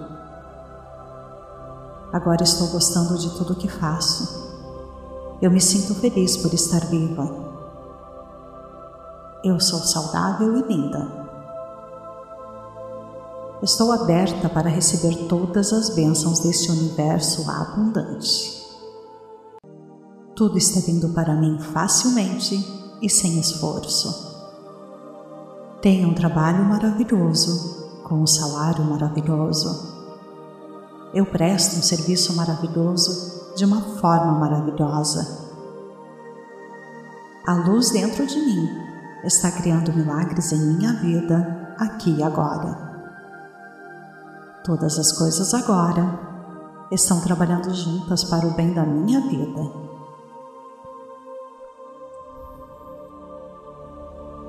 Agora 2.13 2.43
estou 2.43 2.69
gostando 2.69 3.17
de 3.17 3.29
tudo 3.37 3.57
que 3.57 3.67
faço. 3.67 4.41
Eu 5.41 5.51
me 5.51 5.59
sinto 5.59 5.93
feliz 5.95 6.37
por 6.37 6.53
estar 6.53 6.85
viva. 6.85 7.29
Eu 9.43 9.59
sou 9.59 9.79
saudável 9.79 10.55
e 10.59 10.61
linda. 10.61 11.11
Estou 13.61 13.91
aberta 13.91 14.47
para 14.47 14.69
receber 14.69 15.27
todas 15.27 15.73
as 15.73 15.89
bênçãos 15.89 16.39
deste 16.39 16.71
universo 16.71 17.43
abundante. 17.51 18.52
Tudo 20.35 20.57
está 20.57 20.79
vindo 20.79 21.09
para 21.09 21.35
mim 21.35 21.59
facilmente 21.59 22.55
e 22.99 23.07
sem 23.07 23.39
esforço. 23.39 24.33
Tenho 25.79 26.09
um 26.09 26.15
trabalho 26.15 26.63
maravilhoso, 26.65 28.01
com 28.03 28.15
um 28.15 28.25
salário 28.25 28.83
maravilhoso. 28.83 29.93
Eu 31.13 31.27
presto 31.27 31.77
um 31.77 31.83
serviço 31.83 32.35
maravilhoso 32.35 33.53
de 33.55 33.63
uma 33.63 33.79
forma 33.81 34.39
maravilhosa. 34.39 35.51
A 37.45 37.53
luz 37.53 37.91
dentro 37.91 38.25
de 38.25 38.39
mim 38.39 38.69
está 39.23 39.51
criando 39.51 39.93
milagres 39.93 40.51
em 40.51 40.77
minha 40.77 40.93
vida, 40.93 41.75
aqui 41.77 42.09
e 42.09 42.23
agora. 42.23 42.91
Todas 44.63 44.97
as 44.97 45.11
coisas 45.11 45.53
agora 45.53 46.19
estão 46.89 47.21
trabalhando 47.21 47.71
juntas 47.71 48.23
para 48.23 48.47
o 48.47 48.55
bem 48.55 48.73
da 48.73 48.83
minha 48.83 49.21
vida. 49.21 49.82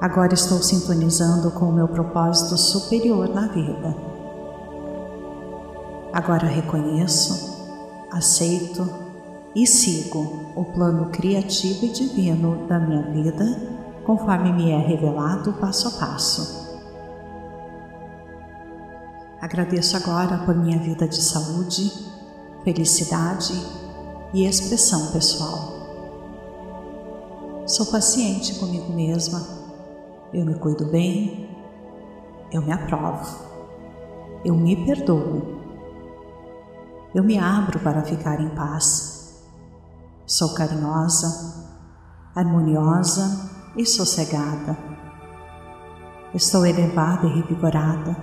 Agora 0.05 0.35
estou 0.35 0.63
sintonizando 0.63 1.51
com 1.53 1.65
o 1.65 1.73
meu 1.73 1.89
propósito 1.89 2.59
superior 2.59 3.27
na 3.27 3.47
vida. 3.47 3.97
Agora 6.13 6.47
reconheço 6.47 7.57
aceito 8.11 8.87
e 9.57 9.67
sigo 9.67 10.51
o 10.55 10.63
plano 10.63 11.07
criativo 11.07 11.87
e 11.87 11.89
divino 11.89 12.67
da 12.67 12.79
minha 12.79 13.01
vida 13.01 13.47
conforme 14.05 14.53
me 14.53 14.73
é 14.73 14.77
revelado 14.77 15.55
passo 15.55 15.89
a 15.89 15.93
passo. 15.93 16.79
Agradeço 19.41 19.97
agora 19.97 20.37
por 20.45 20.55
minha 20.55 20.79
vida 20.81 21.09
de 21.09 21.23
saúde, 21.23 21.91
felicidade 22.63 23.55
e 24.35 24.45
expressão 24.45 25.13
pessoal. 25.13 25.73
Sou 27.65 27.87
paciente 27.87 28.57
comigo 28.57 28.93
mesma, 28.93 29.64
eu 30.35 30.45
me 30.45 30.55
cuido 30.55 30.85
bem, 30.91 31.49
eu 32.53 32.61
me 32.61 32.73
aprovo, 32.73 33.27
eu 34.45 34.55
me 34.55 34.85
perdoo 34.85 35.55
eu 37.15 37.23
me 37.23 37.39
abro 37.39 37.79
para 37.79 38.03
ficar 38.03 38.41
em 38.41 38.49
paz. 38.49 39.41
Sou 40.27 40.53
carinhosa, 40.53 41.71
harmoniosa 42.35 43.51
e 43.77 43.87
sossegada. 43.87 44.77
Estou 46.35 46.67
elevada 46.67 47.29
e 47.29 47.41
revigorada. 47.41 48.17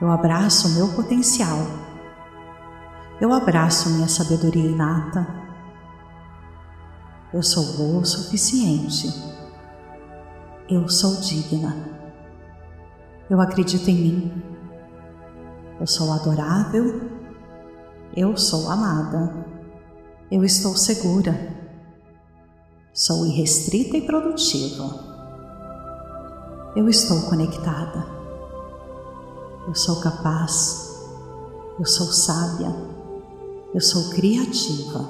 Eu 0.00 0.10
abraço 0.10 0.74
meu 0.74 0.88
potencial. 0.94 1.58
Eu 3.20 3.30
abraço 3.34 3.90
minha 3.90 4.08
sabedoria 4.08 4.70
inata. 4.70 5.26
Eu 7.34 7.42
sou 7.42 7.76
boa 7.76 8.00
o 8.00 8.06
suficiente. 8.06 9.37
Eu 10.68 10.88
sou 10.88 11.20
digna. 11.20 11.76
Eu 13.28 13.40
acredito 13.40 13.88
em 13.88 13.94
mim. 13.94 14.42
Eu 15.80 15.86
sou 15.86 16.12
adorável 16.12 17.18
eu 18.16 18.36
sou 18.36 18.68
amada. 18.68 19.46
Eu 20.28 20.44
estou 20.44 20.76
segura. 20.76 21.56
Sou 22.92 23.24
irrestrita 23.26 23.96
e 23.96 24.02
produtiva. 24.02 24.92
Eu 26.74 26.88
estou 26.88 27.22
conectada. 27.22 28.04
Eu 29.68 29.74
sou 29.76 30.00
capaz. 30.00 31.00
Eu 31.78 31.86
sou 31.86 32.06
sábia. 32.06 32.74
Eu 33.72 33.80
sou 33.80 34.10
criativa. 34.10 35.08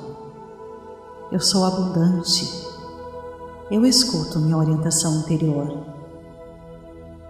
Eu 1.32 1.40
sou 1.40 1.64
abundante. 1.64 2.67
Eu 3.70 3.85
escuto 3.85 4.38
minha 4.38 4.57
orientação 4.57 5.20
interior. 5.20 5.85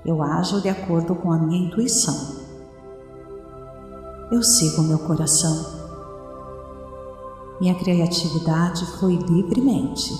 Eu 0.05 0.23
ajo 0.23 0.61
de 0.61 0.69
acordo 0.69 1.15
com 1.15 1.33
a 1.33 1.39
minha 1.39 1.67
intuição 1.67 2.39
eu 4.31 4.43
sigo 4.43 4.83
meu 4.83 4.99
coração. 4.99 5.79
Minha 7.59 7.75
criatividade 7.75 8.85
flui 8.99 9.17
livremente. 9.17 10.13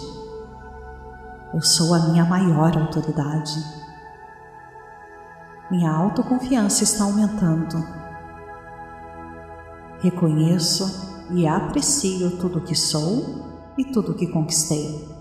Eu 1.53 1.61
sou 1.61 1.93
a 1.93 1.99
minha 2.09 2.25
maior 2.25 2.75
autoridade. 2.79 3.63
Minha 5.71 5.93
autoconfiança 5.93 6.85
está 6.85 7.05
aumentando. 7.05 7.77
Reconheço 10.01 11.27
e 11.33 11.47
aprecio 11.47 12.39
tudo 12.39 12.63
que 12.63 12.75
sou 12.75 13.75
e 13.77 13.85
tudo 13.85 14.15
que 14.15 14.27
conquistei. 14.27 15.18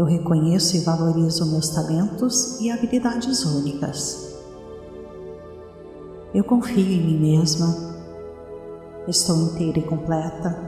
Eu 0.00 0.06
reconheço 0.06 0.78
e 0.78 0.80
valorizo 0.80 1.44
meus 1.50 1.68
talentos 1.68 2.58
e 2.58 2.70
habilidades 2.70 3.44
únicas. 3.44 4.34
Eu 6.32 6.42
confio 6.42 6.90
em 6.90 7.04
mim 7.04 7.18
mesma. 7.18 7.66
Estou 9.06 9.36
inteira 9.36 9.78
e 9.78 9.82
completa. 9.82 10.58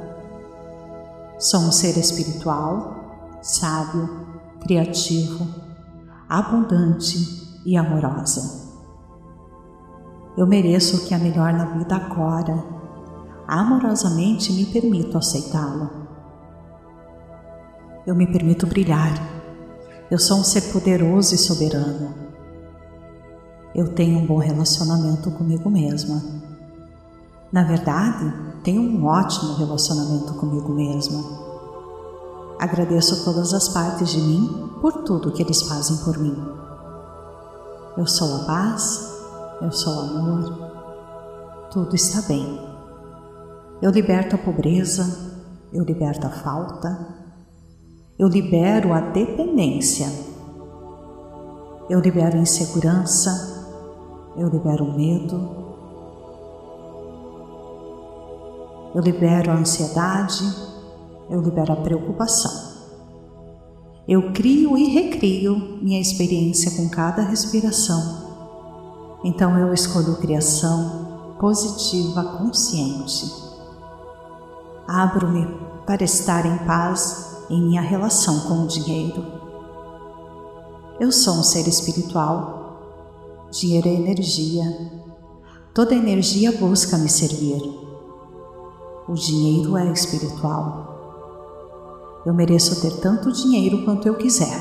Sou 1.38 1.61
um 1.61 1.73
ser 1.73 1.97
espiritual, 1.97 3.38
sábio, 3.40 4.07
criativo, 4.61 5.49
abundante 6.29 7.62
e 7.64 7.75
amorosa. 7.75 8.68
Eu 10.37 10.47
mereço 10.47 10.99
o 10.99 11.07
que 11.07 11.14
é 11.14 11.18
melhor 11.18 11.55
na 11.55 11.64
vida 11.79 11.97
agora. 11.97 12.62
Amorosamente 13.49 14.53
me 14.53 14.66
permito 14.66 15.16
aceitá-lo. 15.16 16.01
Eu 18.06 18.14
me 18.14 18.26
permito 18.26 18.66
brilhar. 18.66 19.12
Eu 20.10 20.18
sou 20.18 20.38
um 20.38 20.44
ser 20.44 20.72
poderoso 20.72 21.34
e 21.34 21.38
soberano 21.38 22.22
eu 23.74 23.88
tenho 23.94 24.18
um 24.18 24.26
bom 24.26 24.36
relacionamento 24.36 25.30
comigo 25.30 25.70
mesma. 25.70 26.22
Na 27.50 27.64
verdade, 27.64 28.32
tenho 28.62 28.82
um 28.82 29.06
ótimo 29.06 29.54
relacionamento 29.54 30.34
comigo 30.34 30.72
mesma. 30.74 31.22
Agradeço 32.58 33.24
todas 33.24 33.54
as 33.54 33.68
partes 33.70 34.10
de 34.10 34.20
mim 34.20 34.70
por 34.80 35.04
tudo 35.04 35.32
que 35.32 35.42
eles 35.42 35.62
fazem 35.62 35.96
por 35.98 36.18
mim. 36.18 36.36
Eu 37.96 38.06
sou 38.06 38.42
a 38.42 38.44
paz, 38.44 39.10
eu 39.60 39.72
sou 39.72 39.94
o 39.94 40.00
amor, 40.00 41.70
tudo 41.70 41.94
está 41.96 42.20
bem. 42.22 42.60
Eu 43.80 43.90
liberto 43.90 44.36
a 44.36 44.38
pobreza, 44.38 45.32
eu 45.72 45.82
liberto 45.82 46.26
a 46.26 46.30
falta, 46.30 47.21
eu 48.22 48.28
libero 48.28 48.92
a 48.92 49.00
dependência, 49.00 50.08
eu 51.90 51.98
libero 51.98 52.37
insegurança, 52.37 53.66
eu 54.37 54.46
libero 54.46 54.85
medo, 54.96 55.50
eu 58.94 59.02
libero 59.02 59.50
a 59.50 59.54
ansiedade, 59.54 60.44
eu 61.28 61.40
libero 61.40 61.72
a 61.72 61.76
preocupação. 61.76 62.52
Eu 64.06 64.32
crio 64.32 64.78
e 64.78 64.85
recrio 64.85 65.80
minha 65.82 66.00
experiência 66.00 66.70
com 66.76 66.88
cada 66.88 67.22
respiração. 67.22 69.18
Então 69.24 69.58
eu 69.58 69.74
escolho 69.74 70.14
criação 70.18 71.35
positiva 71.40 72.22
consciente. 72.38 73.24
Abro-me 74.87 75.44
para 75.85 76.04
estar 76.04 76.46
em 76.46 76.58
paz 76.58 77.32
em 77.50 77.62
minha 77.62 77.81
relação 77.81 78.40
com 78.40 78.64
o 78.64 78.66
dinheiro. 78.66 79.24
Eu 81.00 81.11
sou 81.11 81.35
um 81.35 81.42
ser 81.42 81.66
espiritual. 81.66 83.48
Dinheiro 83.50 83.88
é 83.88 83.92
energia. 83.92 84.64
Toda 85.74 85.94
energia 85.94 86.52
busca 86.52 86.96
me 86.96 87.09
servir. 87.09 87.61
O 89.09 89.14
dinheiro 89.14 89.76
é 89.76 89.90
espiritual. 89.90 90.92
Eu 92.24 92.33
mereço 92.33 92.81
ter 92.81 93.00
tanto 93.00 93.33
dinheiro 93.33 93.85
quanto 93.85 94.07
eu 94.07 94.14
quiser. 94.14 94.61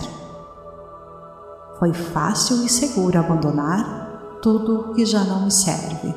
Foi 1.78 1.94
fácil 1.94 2.66
e 2.66 2.70
seguro 2.70 3.20
abandonar 3.20 4.40
tudo 4.42 4.94
que 4.94 5.06
já 5.06 5.24
não 5.24 5.46
me 5.46 5.52
serve. 5.52 6.14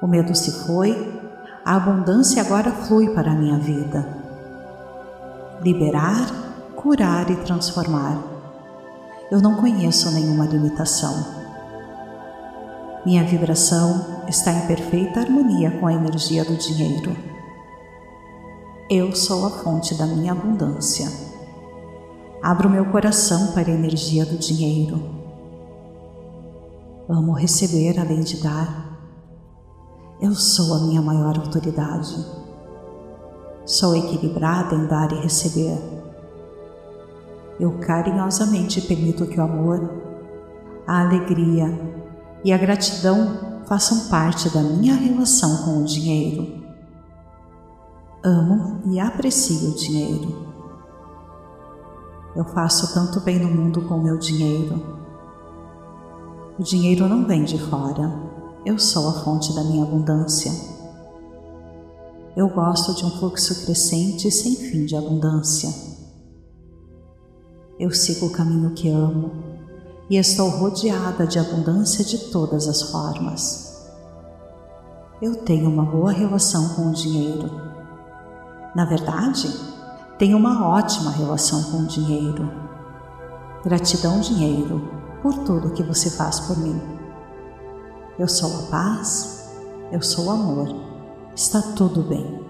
O 0.00 0.06
medo 0.06 0.34
se 0.34 0.66
foi, 0.66 1.20
a 1.64 1.76
abundância 1.76 2.42
agora 2.42 2.70
flui 2.70 3.10
para 3.10 3.32
a 3.32 3.34
minha 3.34 3.58
vida. 3.58 4.21
Liberar, 5.62 6.26
curar 6.76 7.30
e 7.30 7.36
transformar 7.36 8.32
eu 9.32 9.40
não 9.40 9.54
conheço 9.54 10.10
nenhuma 10.10 10.44
limitação. 10.44 11.24
Minha 13.02 13.24
vibração 13.24 14.24
está 14.28 14.52
em 14.52 14.66
perfeita 14.66 15.20
harmonia 15.20 15.70
com 15.80 15.86
a 15.86 15.94
energia 15.94 16.44
do 16.44 16.54
dinheiro. 16.54 17.16
Eu 18.90 19.16
sou 19.16 19.46
a 19.46 19.50
fonte 19.50 19.94
da 19.94 20.04
minha 20.04 20.32
abundância. 20.32 21.10
Abro 22.42 22.68
meu 22.68 22.84
coração 22.92 23.52
para 23.52 23.70
a 23.70 23.74
energia 23.74 24.26
do 24.26 24.36
dinheiro. 24.36 25.02
Amo 27.08 27.32
receber 27.32 27.98
além 27.98 28.20
de 28.20 28.36
dar. 28.42 28.98
Eu 30.20 30.34
sou 30.34 30.74
a 30.74 30.80
minha 30.80 31.00
maior 31.00 31.38
autoridade. 31.38 32.41
Sou 33.64 33.96
equilibrada 33.96 34.74
em 34.74 34.86
dar 34.86 35.12
e 35.12 35.20
receber 35.20 35.92
eu 37.62 37.78
carinhosamente 37.78 38.80
permito 38.80 39.24
que 39.24 39.38
o 39.38 39.42
amor, 39.42 39.88
a 40.84 41.00
alegria 41.02 41.68
e 42.44 42.52
a 42.52 42.58
gratidão 42.58 43.62
façam 43.66 44.08
parte 44.08 44.50
da 44.50 44.60
minha 44.60 44.94
relação 44.94 45.64
com 45.64 45.80
o 45.80 45.84
dinheiro. 45.84 46.60
Amo 48.24 48.80
e 48.86 48.98
aprecio 48.98 49.70
o 49.70 49.74
dinheiro. 49.76 50.52
Eu 52.34 52.44
faço 52.46 52.92
tanto 52.94 53.20
bem 53.20 53.38
no 53.38 53.48
mundo 53.48 53.82
com 53.82 53.98
meu 53.98 54.18
dinheiro. 54.18 54.82
O 56.58 56.62
dinheiro 56.64 57.08
não 57.08 57.24
vem 57.26 57.44
de 57.44 57.58
fora, 57.58 58.12
eu 58.66 58.76
sou 58.76 59.08
a 59.08 59.12
fonte 59.12 59.54
da 59.54 59.62
minha 59.62 59.84
abundância. 59.84 60.71
Eu 62.34 62.48
gosto 62.48 62.94
de 62.94 63.04
um 63.04 63.10
fluxo 63.10 63.64
crescente 63.66 64.26
e 64.26 64.32
sem 64.32 64.56
fim 64.56 64.86
de 64.86 64.96
abundância. 64.96 65.68
Eu 67.78 67.90
sigo 67.90 68.26
o 68.26 68.32
caminho 68.32 68.70
que 68.70 68.88
amo 68.88 69.32
e 70.08 70.16
estou 70.16 70.48
rodeada 70.48 71.26
de 71.26 71.38
abundância 71.38 72.02
de 72.02 72.30
todas 72.30 72.68
as 72.68 72.82
formas. 72.90 73.86
Eu 75.20 75.36
tenho 75.36 75.68
uma 75.68 75.84
boa 75.84 76.10
relação 76.10 76.70
com 76.70 76.88
o 76.88 76.92
dinheiro. 76.92 77.50
Na 78.74 78.86
verdade, 78.86 79.48
tenho 80.18 80.38
uma 80.38 80.66
ótima 80.68 81.10
relação 81.10 81.62
com 81.64 81.82
o 81.82 81.86
dinheiro. 81.86 82.50
Gratidão, 83.62 84.20
dinheiro, 84.20 84.88
por 85.22 85.34
tudo 85.44 85.72
que 85.72 85.82
você 85.82 86.08
faz 86.08 86.40
por 86.40 86.56
mim. 86.56 86.80
Eu 88.18 88.26
sou 88.26 88.50
a 88.58 88.62
paz, 88.70 89.50
eu 89.92 90.00
sou 90.00 90.26
o 90.26 90.30
amor, 90.30 90.81
está 91.34 91.62
tudo 91.76 92.02
bem. 92.02 92.40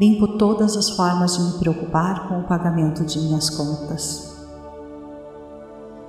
Limpo 0.00 0.36
todas 0.38 0.76
as 0.76 0.90
formas 0.90 1.36
de 1.36 1.42
me 1.42 1.58
preocupar 1.58 2.28
com 2.28 2.40
o 2.40 2.44
pagamento 2.44 3.04
de 3.04 3.18
minhas 3.18 3.50
contas. 3.50 4.34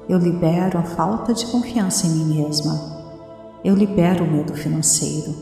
Eu 0.07 0.17
libero 0.17 0.77
a 0.77 0.83
falta 0.83 1.33
de 1.33 1.45
confiança 1.47 2.07
em 2.07 2.11
mim 2.11 2.41
mesma. 2.41 2.79
Eu 3.63 3.75
libero 3.75 4.23
o 4.23 4.31
medo 4.31 4.53
financeiro. 4.53 5.35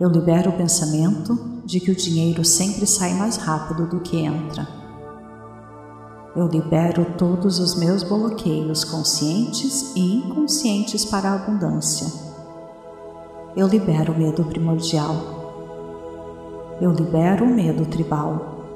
Eu 0.00 0.08
libero 0.08 0.50
o 0.50 0.56
pensamento 0.56 1.62
de 1.64 1.78
que 1.78 1.90
o 1.90 1.96
dinheiro 1.96 2.44
sempre 2.44 2.86
sai 2.86 3.14
mais 3.14 3.36
rápido 3.36 3.86
do 3.86 4.00
que 4.00 4.18
entra. 4.18 4.66
Eu 6.34 6.48
libero 6.48 7.04
todos 7.16 7.58
os 7.58 7.76
meus 7.76 8.02
bloqueios 8.02 8.84
conscientes 8.84 9.92
e 9.94 10.16
inconscientes 10.16 11.04
para 11.04 11.30
a 11.30 11.34
abundância. 11.34 12.31
Eu 13.56 13.66
libero 13.66 14.12
o 14.12 14.18
medo 14.18 14.44
primordial 14.44 15.42
eu 16.82 16.90
libero 16.90 17.44
o 17.44 17.48
medo 17.48 17.86
tribal. 17.86 18.66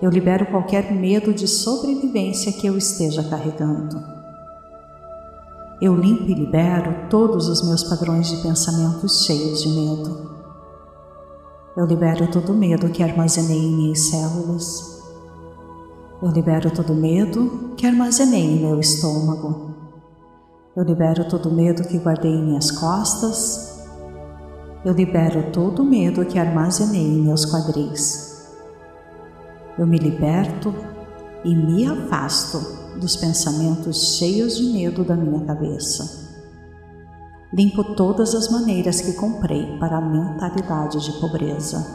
Eu 0.00 0.08
libero 0.08 0.46
qualquer 0.46 0.90
medo 0.90 1.34
de 1.34 1.46
sobrevivência 1.46 2.50
que 2.50 2.66
eu 2.66 2.78
esteja 2.78 3.22
carregando. 3.24 4.02
Eu 5.82 5.94
limpo 5.94 6.22
e 6.22 6.34
libero 6.34 7.10
todos 7.10 7.46
os 7.46 7.62
meus 7.68 7.84
padrões 7.84 8.30
de 8.30 8.38
pensamentos 8.38 9.26
cheios 9.26 9.62
de 9.62 9.68
medo. 9.68 10.30
Eu 11.76 11.84
libero 11.84 12.30
todo 12.30 12.54
medo 12.54 12.88
que 12.88 13.02
armazenei 13.02 13.58
em 13.58 13.76
minhas 13.76 14.00
células. 14.08 15.02
Eu 16.22 16.30
libero 16.30 16.70
todo 16.70 16.94
medo 16.94 17.74
que 17.76 17.86
armazenei 17.86 18.56
em 18.56 18.60
meu 18.60 18.80
estômago. 18.80 19.71
Eu 20.74 20.84
libero 20.84 21.28
todo 21.28 21.48
o 21.48 21.54
medo 21.54 21.86
que 21.86 21.98
guardei 21.98 22.32
em 22.32 22.44
minhas 22.44 22.70
costas 22.70 23.72
eu 24.84 24.92
libero 24.92 25.52
todo 25.52 25.82
o 25.82 25.84
medo 25.84 26.24
que 26.24 26.38
armazenei 26.40 27.06
em 27.06 27.22
meus 27.22 27.44
quadris. 27.44 28.50
Eu 29.78 29.86
me 29.86 29.96
liberto 29.96 30.74
e 31.44 31.54
me 31.54 31.86
afasto 31.86 32.58
dos 32.98 33.14
pensamentos 33.14 34.16
cheios 34.16 34.56
de 34.56 34.64
medo 34.72 35.04
da 35.04 35.14
minha 35.14 35.44
cabeça. 35.44 36.20
Limpo 37.52 37.94
todas 37.94 38.34
as 38.34 38.50
maneiras 38.50 39.00
que 39.00 39.12
comprei 39.12 39.78
para 39.78 39.98
a 39.98 40.00
mentalidade 40.00 40.98
de 40.98 41.12
pobreza. 41.20 41.86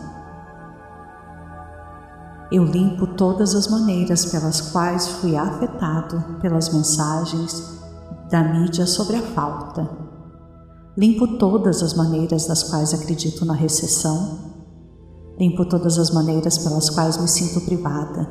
Eu 2.49 2.63
limpo 2.63 3.05
todas 3.05 3.53
as 3.53 3.67
maneiras 3.67 4.25
pelas 4.27 4.61
quais 4.61 5.09
fui 5.09 5.35
afetado 5.35 6.39
pelas 6.39 6.73
mensagens 6.73 7.77
da 8.29 8.43
mídia 8.43 8.85
sobre 8.85 9.17
a 9.17 9.21
falta 9.21 10.07
Limpo 10.97 11.37
todas 11.37 11.83
as 11.83 11.93
maneiras 11.93 12.47
das 12.47 12.63
quais 12.63 12.91
acredito 12.91 13.45
na 13.45 13.53
recessão. 13.53 14.39
Limpo 15.39 15.63
todas 15.63 15.99
as 15.99 16.09
maneiras 16.09 16.57
pelas 16.57 16.89
quais 16.89 17.21
me 17.21 17.27
sinto 17.27 17.61
privada. 17.61 18.27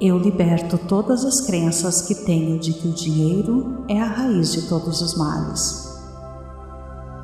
Eu 0.00 0.16
liberto 0.16 0.78
todas 0.78 1.24
as 1.24 1.40
crenças 1.40 2.02
que 2.02 2.14
tenho 2.14 2.60
de 2.60 2.72
que 2.72 2.86
o 2.86 2.92
dinheiro 2.92 3.84
é 3.88 4.00
a 4.00 4.06
raiz 4.06 4.52
de 4.52 4.68
todos 4.68 5.00
os 5.00 5.16
males. 5.16 5.92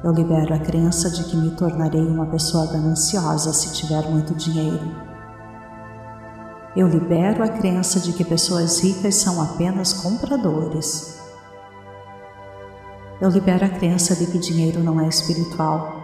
Eu 0.03 0.11
libero 0.11 0.53
a 0.53 0.59
crença 0.59 1.09
de 1.09 1.23
que 1.23 1.37
me 1.37 1.53
tornarei 1.53 2.05
uma 2.05 2.27
pessoa 2.27 2.67
gananciosa 2.67 3.53
se 3.53 3.75
tiver 3.75 4.11
muito 4.11 4.35
dinheiro. 4.35 4.91
Eu 6.77 6.89
libero 6.89 7.45
a 7.45 7.49
crença 7.49 8.01
de 8.01 8.13
que 8.13 8.25
pessoas 8.25 8.81
ricas 8.81 9.15
são 9.15 9.41
apenas 9.41 9.93
compradores. 9.93 11.21
Eu 13.21 13.31
libero 13.31 13.65
a 13.65 13.69
crença 13.69 14.17
de 14.17 14.27
que 14.27 14.39
dinheiro 14.39 14.83
não 14.83 15.01
é 15.01 15.07
espiritual. 15.07 16.03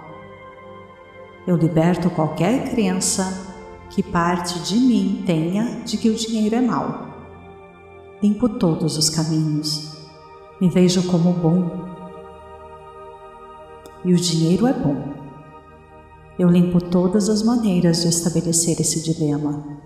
Eu 1.44 1.56
liberto 1.56 2.08
qualquer 2.10 2.70
crença 2.70 3.50
que 3.90 4.00
parte 4.00 4.60
de 4.60 4.76
mim 4.76 5.24
tenha 5.26 5.82
de 5.84 5.96
que 5.96 6.08
o 6.08 6.14
dinheiro 6.14 6.54
é 6.54 6.60
mau. 6.60 7.08
Limpo 8.22 8.48
todos 8.48 8.96
os 8.96 9.10
caminhos. 9.10 9.96
Me 10.60 10.68
vejo 10.68 11.02
como 11.10 11.32
bom. 11.32 11.68
E 14.04 14.14
o 14.14 14.16
dinheiro 14.16 14.68
é 14.68 14.72
bom. 14.72 15.14
Eu 16.38 16.48
limpo 16.48 16.80
todas 16.80 17.28
as 17.28 17.42
maneiras 17.42 18.02
de 18.02 18.08
estabelecer 18.08 18.80
esse 18.80 19.02
dilema. 19.02 19.79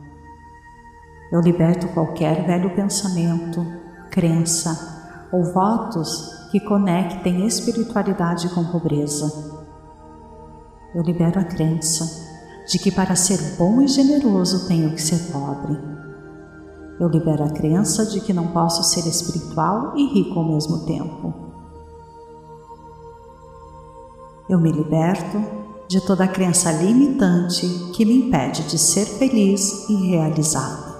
Eu 1.32 1.40
liberto 1.40 1.88
qualquer 1.88 2.46
velho 2.46 2.74
pensamento, 2.74 3.66
crença 4.10 5.26
ou 5.32 5.42
votos 5.52 6.48
que 6.50 6.60
conectem 6.60 7.46
espiritualidade 7.46 8.48
com 8.50 8.64
pobreza. 8.64 9.26
Eu 10.94 11.02
libero 11.02 11.40
a 11.40 11.44
crença 11.44 12.04
de 12.68 12.78
que 12.78 12.92
para 12.92 13.16
ser 13.16 13.56
bom 13.58 13.82
e 13.82 13.88
generoso 13.88 14.68
tenho 14.68 14.92
que 14.92 15.02
ser 15.02 15.32
pobre. 15.32 15.76
Eu 17.00 17.08
libero 17.08 17.42
a 17.42 17.50
crença 17.50 18.06
de 18.06 18.20
que 18.20 18.32
não 18.32 18.48
posso 18.48 18.84
ser 18.84 19.08
espiritual 19.08 19.96
e 19.96 20.06
rico 20.14 20.38
ao 20.38 20.44
mesmo 20.44 20.86
tempo. 20.86 21.34
Eu 24.48 24.60
me 24.60 24.70
liberto 24.70 25.42
de 25.88 26.00
toda 26.00 26.24
a 26.24 26.28
crença 26.28 26.70
limitante 26.70 27.66
que 27.92 28.04
me 28.04 28.26
impede 28.26 28.62
de 28.68 28.78
ser 28.78 29.06
feliz 29.06 29.88
e 29.88 29.94
realizada. 30.10 30.93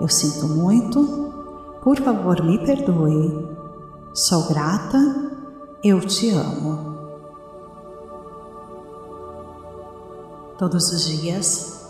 Eu 0.00 0.08
sinto 0.08 0.46
muito, 0.46 1.32
por 1.82 1.96
favor 1.96 2.42
me 2.42 2.58
perdoe 2.64 3.58
Sou 4.14 4.48
grata, 4.48 4.98
eu 5.84 6.00
te 6.00 6.30
amo. 6.30 6.98
Todos 10.58 10.90
os 10.90 11.04
dias, 11.04 11.86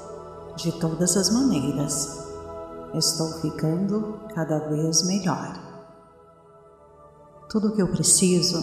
de 0.56 0.72
todas 0.72 1.16
as 1.16 1.30
maneiras, 1.30 2.28
estou 2.92 3.28
ficando 3.40 4.20
cada 4.34 4.58
vez 4.68 5.06
melhor. 5.06 5.58
Tudo 7.48 7.68
o 7.68 7.72
que 7.72 7.80
eu 7.80 7.88
preciso 7.88 8.58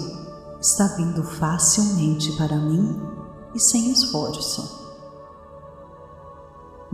está 0.61 0.85
vindo 0.95 1.23
facilmente 1.23 2.37
para 2.37 2.57
mim 2.57 3.01
e 3.55 3.59
sem 3.59 3.91
esforço. 3.91 4.84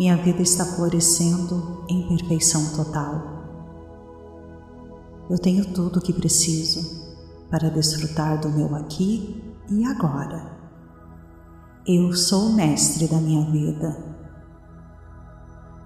Minha 0.02 0.18
vida 0.18 0.42
está 0.42 0.66
florescendo 0.66 1.86
em 1.88 2.08
perfeição 2.08 2.76
total. 2.76 3.22
Eu 5.30 5.38
tenho 5.38 5.64
tudo 5.76 6.00
o 6.00 6.02
que 6.02 6.12
preciso 6.12 7.06
para 7.52 7.70
desfrutar 7.70 8.42
do 8.42 8.50
meu 8.50 8.76
aqui 8.76 9.44
e 9.70 9.86
agora. 9.86 10.58
Eu 11.86 12.16
sou 12.16 12.48
o 12.48 12.54
mestre 12.54 13.08
da 13.08 13.18
minha 13.18 13.46
vida. 13.52 13.96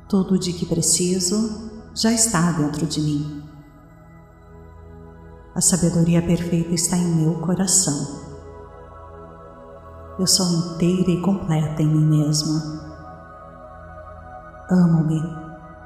Tudo 0.07 0.39
de 0.39 0.53
que 0.53 0.65
preciso 0.65 1.69
já 1.93 2.13
está 2.13 2.53
dentro 2.53 2.85
de 2.85 3.01
mim. 3.01 3.43
A 5.53 5.59
sabedoria 5.59 6.21
perfeita 6.21 6.73
está 6.73 6.95
em 6.95 7.15
meu 7.15 7.41
coração. 7.41 8.21
Eu 10.17 10.25
sou 10.25 10.45
inteira 10.47 11.11
e 11.11 11.21
completa 11.21 11.81
em 11.81 11.87
mim 11.87 12.05
mesma. 12.05 12.94
Amo-me 14.69 15.21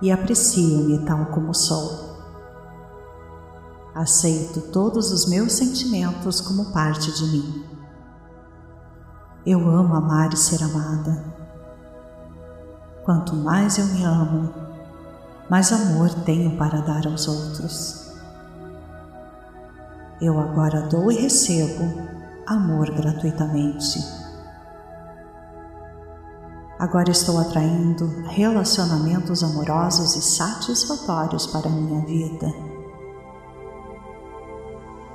e 0.02 0.10
aprecio-me 0.10 1.00
tal 1.00 1.26
como 1.28 1.54
sou. 1.54 2.18
Aceito 3.94 4.62
todos 4.72 5.12
os 5.12 5.28
meus 5.28 5.52
sentimentos 5.54 6.40
como 6.40 6.72
parte 6.72 7.12
de 7.12 7.24
mim. 7.26 7.66
Eu 9.46 9.60
amo 9.70 9.96
amar 9.96 10.32
e 10.32 10.38
ser 10.38 10.64
amada. 10.64 11.26
Quanto 13.04 13.36
mais 13.36 13.78
eu 13.78 13.86
me 13.88 14.04
amo, 14.06 14.54
mais 15.50 15.74
amor 15.74 16.14
tenho 16.24 16.56
para 16.58 16.80
dar 16.80 17.06
aos 17.06 17.28
outros. 17.28 18.14
Eu 20.22 20.40
agora 20.40 20.84
dou 20.84 21.12
e 21.12 21.16
recebo 21.16 21.84
amor 22.48 22.92
gratuitamente. 22.92 24.19
Agora 26.80 27.12
estou 27.12 27.38
atraindo 27.38 28.08
relacionamentos 28.30 29.44
amorosos 29.44 30.16
e 30.16 30.22
satisfatórios 30.22 31.46
para 31.46 31.68
a 31.68 31.70
minha 31.70 32.06
vida. 32.06 32.48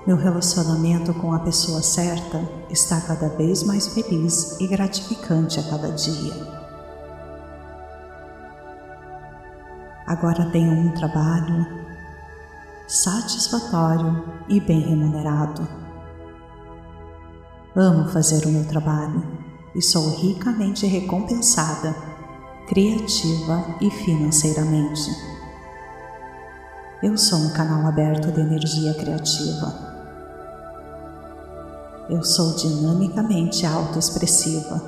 Meu 0.07 0.15
relacionamento 0.15 1.15
com 1.15 1.33
a 1.33 1.39
pessoa 1.39 1.81
certa 1.81 2.47
está 2.69 3.01
cada 3.01 3.31
vez 3.31 3.63
mais 3.63 3.87
feliz 3.87 4.61
e 4.61 4.67
gratificante 4.67 5.59
a 5.59 5.63
cada 5.63 5.91
dia. 5.93 6.35
Agora 10.07 10.51
tenho 10.51 10.71
um 10.71 10.93
trabalho 10.93 11.67
satisfatório 12.87 14.23
e 14.51 14.61
bem 14.61 14.81
remunerado. 14.81 15.67
Amo 17.75 18.07
fazer 18.11 18.45
o 18.45 18.51
meu 18.51 18.69
trabalho 18.69 19.44
e 19.75 19.83
sou 19.83 20.17
ricamente 20.17 20.87
recompensada, 20.87 21.95
criativa 22.69 23.77
e 23.81 23.91
financeiramente. 23.91 25.11
Eu 27.03 27.17
sou 27.19 27.39
um 27.39 27.51
canal 27.51 27.87
aberto 27.87 28.33
de 28.33 28.41
energia 28.41 28.95
criativa 28.95 29.95
eu 32.09 32.23
sou 32.23 32.55
dinamicamente 32.55 33.65
autoexpressiva. 33.65 34.79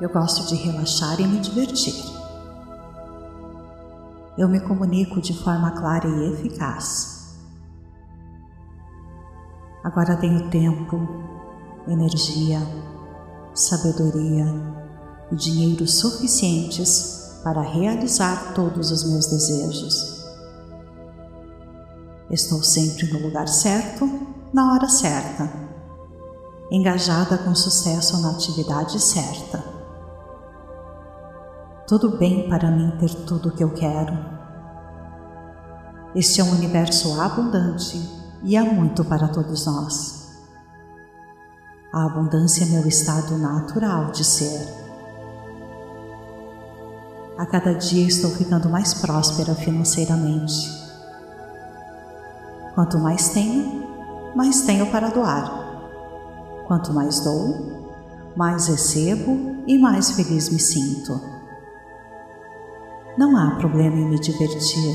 Eu 0.00 0.08
gosto 0.08 0.48
de 0.48 0.54
relaxar 0.54 1.20
e 1.20 1.26
me 1.26 1.38
divertir. 1.40 1.94
Eu 4.38 4.48
me 4.48 4.58
comunico 4.60 5.20
de 5.20 5.34
forma 5.34 5.72
clara 5.72 6.08
e 6.08 6.32
eficaz. 6.32 7.38
Agora 9.84 10.16
tenho 10.16 10.48
tempo, 10.48 10.98
energia, 11.88 12.60
sabedoria 13.54 14.46
e 15.30 15.36
dinheiro 15.36 15.86
suficientes 15.86 17.40
para 17.42 17.62
realizar 17.62 18.54
todos 18.54 18.90
os 18.90 19.04
meus 19.04 19.26
desejos. 19.26 20.24
Estou 22.30 22.62
sempre 22.62 23.06
no 23.12 23.20
lugar 23.20 23.48
certo 23.48 24.08
na 24.52 24.72
hora 24.72 24.88
certa, 24.88 25.48
engajada 26.70 27.38
com 27.38 27.54
sucesso 27.54 28.20
na 28.20 28.30
atividade 28.30 29.00
certa. 29.00 29.62
Tudo 31.86 32.16
bem 32.16 32.48
para 32.48 32.70
mim 32.70 32.90
ter 32.98 33.14
tudo 33.26 33.50
o 33.50 33.52
que 33.52 33.62
eu 33.62 33.72
quero. 33.74 34.12
Este 36.14 36.40
é 36.40 36.44
um 36.44 36.52
universo 36.52 37.20
abundante 37.20 38.00
e 38.42 38.56
há 38.56 38.64
muito 38.64 39.04
para 39.04 39.28
todos 39.28 39.66
nós. 39.66 40.15
A 41.96 42.04
abundância 42.04 42.62
é 42.62 42.66
meu 42.66 42.86
estado 42.86 43.38
natural 43.38 44.12
de 44.12 44.22
ser. 44.22 44.68
A 47.38 47.46
cada 47.46 47.72
dia 47.72 48.06
estou 48.06 48.30
ficando 48.32 48.68
mais 48.68 48.92
próspera 48.92 49.54
financeiramente. 49.54 50.70
Quanto 52.74 52.98
mais 52.98 53.30
tenho, 53.30 53.82
mais 54.36 54.60
tenho 54.60 54.90
para 54.92 55.08
doar. 55.08 55.50
Quanto 56.66 56.92
mais 56.92 57.20
dou, 57.20 57.80
mais 58.36 58.66
recebo 58.66 59.56
e 59.66 59.78
mais 59.78 60.10
feliz 60.10 60.50
me 60.50 60.60
sinto. 60.60 61.18
Não 63.16 63.34
há 63.38 63.56
problema 63.56 63.96
em 63.96 64.10
me 64.10 64.18
divertir, 64.18 64.94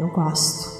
eu 0.00 0.08
gosto. 0.08 0.72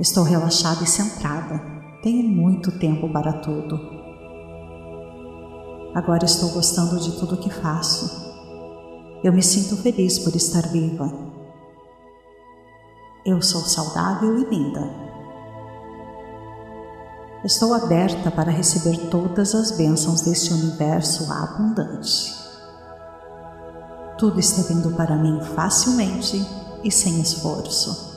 Estou 0.00 0.24
relaxada 0.24 0.82
e 0.82 0.88
centrada, 0.88 1.81
tenho 2.02 2.28
muito 2.28 2.72
tempo 2.80 3.08
para 3.08 3.32
tudo. 3.34 3.78
Agora 5.94 6.24
estou 6.24 6.50
gostando 6.50 6.98
de 6.98 7.12
tudo 7.12 7.36
que 7.36 7.48
faço. 7.48 8.22
Eu 9.22 9.32
me 9.32 9.42
sinto 9.42 9.80
feliz 9.80 10.18
por 10.18 10.34
estar 10.34 10.66
viva. 10.68 11.08
Eu 13.24 13.40
sou 13.40 13.60
saudável 13.60 14.36
e 14.36 14.44
linda. 14.44 14.82
Estou 17.44 17.72
aberta 17.72 18.32
para 18.32 18.50
receber 18.50 19.08
todas 19.08 19.54
as 19.54 19.70
bênçãos 19.70 20.22
deste 20.22 20.52
universo 20.52 21.32
abundante. 21.32 22.34
Tudo 24.18 24.40
está 24.40 24.62
vindo 24.62 24.90
para 24.96 25.16
mim 25.16 25.40
facilmente 25.54 26.44
e 26.82 26.90
sem 26.90 27.20
esforço. 27.20 28.10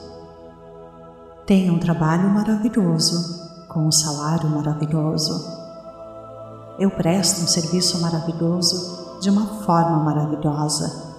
Tenho 1.45 1.73
um 1.75 1.79
trabalho 1.79 2.29
maravilhoso, 2.29 3.45
com 3.75 3.81
um 3.81 3.91
salário 3.91 4.49
maravilhoso. 4.49 5.53
Eu 6.79 6.89
presto 6.89 7.43
um 7.43 7.47
serviço 7.47 7.99
maravilhoso 7.99 9.19
de 9.19 9.29
uma 9.29 9.45
forma 9.65 9.97
maravilhosa. 9.97 11.13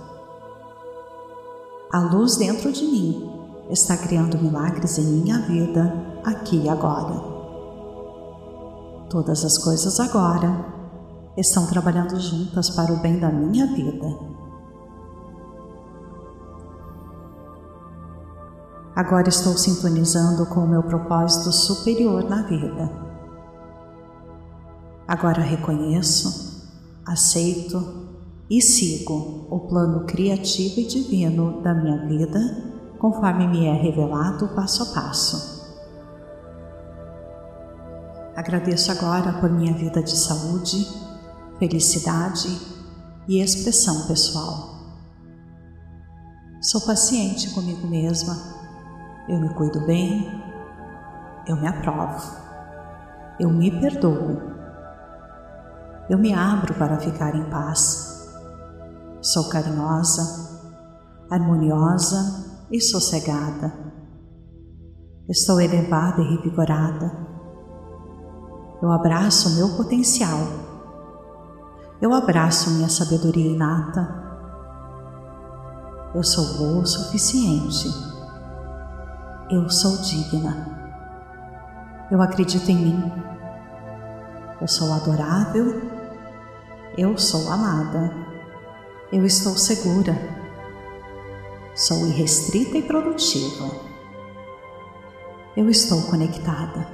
A 1.93 2.01
luz 2.01 2.37
dentro 2.37 2.73
de 2.73 2.83
mim 2.83 3.31
está 3.69 3.95
criando 3.95 4.39
milagres 4.39 4.97
em 4.97 5.05
minha 5.05 5.39
vida 5.43 5.93
aqui 6.25 6.63
e 6.63 6.69
agora. 6.69 7.23
Todas 9.11 9.45
as 9.45 9.59
coisas 9.59 10.01
agora 10.01 10.65
estão 11.37 11.67
trabalhando 11.67 12.19
juntas 12.19 12.71
para 12.71 12.91
o 12.91 12.97
bem 12.97 13.19
da 13.19 13.29
minha 13.29 13.67
vida. 13.67 14.07
Agora 18.97 19.29
estou 19.29 19.59
sintonizando 19.59 20.47
com 20.47 20.61
o 20.61 20.67
meu 20.67 20.83
propósito 20.83 21.53
superior 21.53 22.25
na 22.25 22.45
vida. 22.45 22.91
Agora 25.07 25.43
reconheço, 25.43 26.67
aceito 27.05 28.09
e 28.49 28.63
sigo 28.63 29.47
o 29.51 29.61
plano 29.69 30.07
criativo 30.07 30.81
e 30.81 30.87
divino 30.87 31.61
da 31.61 31.75
minha 31.75 32.07
vida 32.07 32.41
conforme 32.99 33.47
me 33.47 33.67
é 33.67 33.75
revelado 33.75 34.49
passo 34.55 34.83
a 34.85 34.87
passo. 34.87 35.57
Agradeço 38.35 38.91
agora 38.91 39.35
por 39.35 39.51
minha 39.51 39.75
vida 39.75 40.03
de 40.03 40.17
saúde, 40.17 40.89
felicidade 41.59 42.49
e 43.29 43.43
expressão 43.43 44.07
pessoal. 44.07 44.75
Sou 46.63 46.81
paciente 46.81 47.51
comigo 47.51 47.87
mesma, 47.87 48.56
eu 49.29 49.39
me 49.41 49.49
cuido 49.55 49.81
bem, 49.87 50.43
eu 51.47 51.57
me 51.57 51.67
aprovo, 51.67 52.37
eu 53.39 53.51
me 53.51 53.71
perdoo, 53.81 54.41
eu 56.09 56.19
me 56.19 56.33
abro 56.33 56.75
para 56.75 56.99
ficar 56.99 57.35
em 57.35 57.49
paz. 57.51 58.15
Sou 59.21 59.49
carinhosa, 59.49 60.61
harmoniosa 61.31 62.67
e 62.71 62.81
sossegada. 62.81 63.73
Estou 65.29 65.61
elevada 65.61 66.23
e 66.23 66.37
revigorada 66.37 67.27
eu 68.83 68.93
abraço 68.93 69.49
o 69.49 69.55
meu 69.55 69.77
potencial 69.77 70.39
Eu 72.01 72.13
abraço 72.13 72.71
minha 72.73 72.91
sabedoria 72.91 73.53
inata. 73.53 74.07
Eu 76.15 76.23
sou 76.23 76.59
boa 76.59 76.83
o 76.83 76.87
suficiente. 76.87 77.89
Eu 79.49 79.71
sou 79.71 79.99
digna. 79.99 80.67
Eu 82.11 82.21
acredito 82.21 82.69
em 82.69 82.75
mim. 82.75 83.13
Eu 84.61 84.67
sou 84.67 84.93
adorável. 84.93 85.83
Eu 86.99 87.17
sou 87.17 87.49
amada. 87.53 88.13
Eu 89.13 89.25
estou 89.25 89.57
segura. 89.57 90.19
Sou 91.77 92.09
irrestrita 92.09 92.77
e 92.77 92.83
produtiva. 92.83 93.71
Eu 95.57 95.71
estou 95.71 96.03
conectada. 96.03 96.89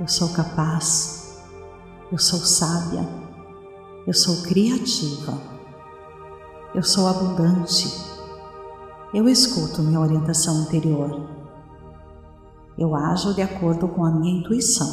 Eu 0.00 0.08
sou 0.08 0.30
capaz. 0.30 1.40
Eu 2.10 2.18
sou 2.18 2.40
sábia. 2.40 3.06
Eu 4.04 4.14
sou 4.14 4.42
criativa. 4.42 5.38
Eu 6.74 6.82
sou 6.82 7.06
abundante. 7.06 8.07
Eu 9.12 9.26
escuto 9.26 9.80
minha 9.80 10.00
orientação 10.00 10.64
interior. 10.64 11.30
Eu 12.76 12.94
ajo 12.94 13.32
de 13.32 13.40
acordo 13.40 13.88
com 13.88 14.04
a 14.04 14.10
minha 14.10 14.38
intuição. 14.38 14.86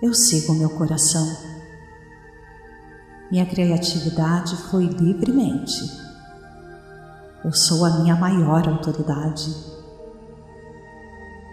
Eu 0.00 0.14
sigo 0.14 0.54
meu 0.54 0.70
coração. 0.70 1.26
Minha 3.28 3.44
criatividade 3.44 4.56
flui 4.56 4.86
livremente. 4.86 5.82
Eu 7.44 7.52
sou 7.52 7.84
a 7.84 7.98
minha 7.98 8.14
maior 8.14 8.68
autoridade. 8.68 9.52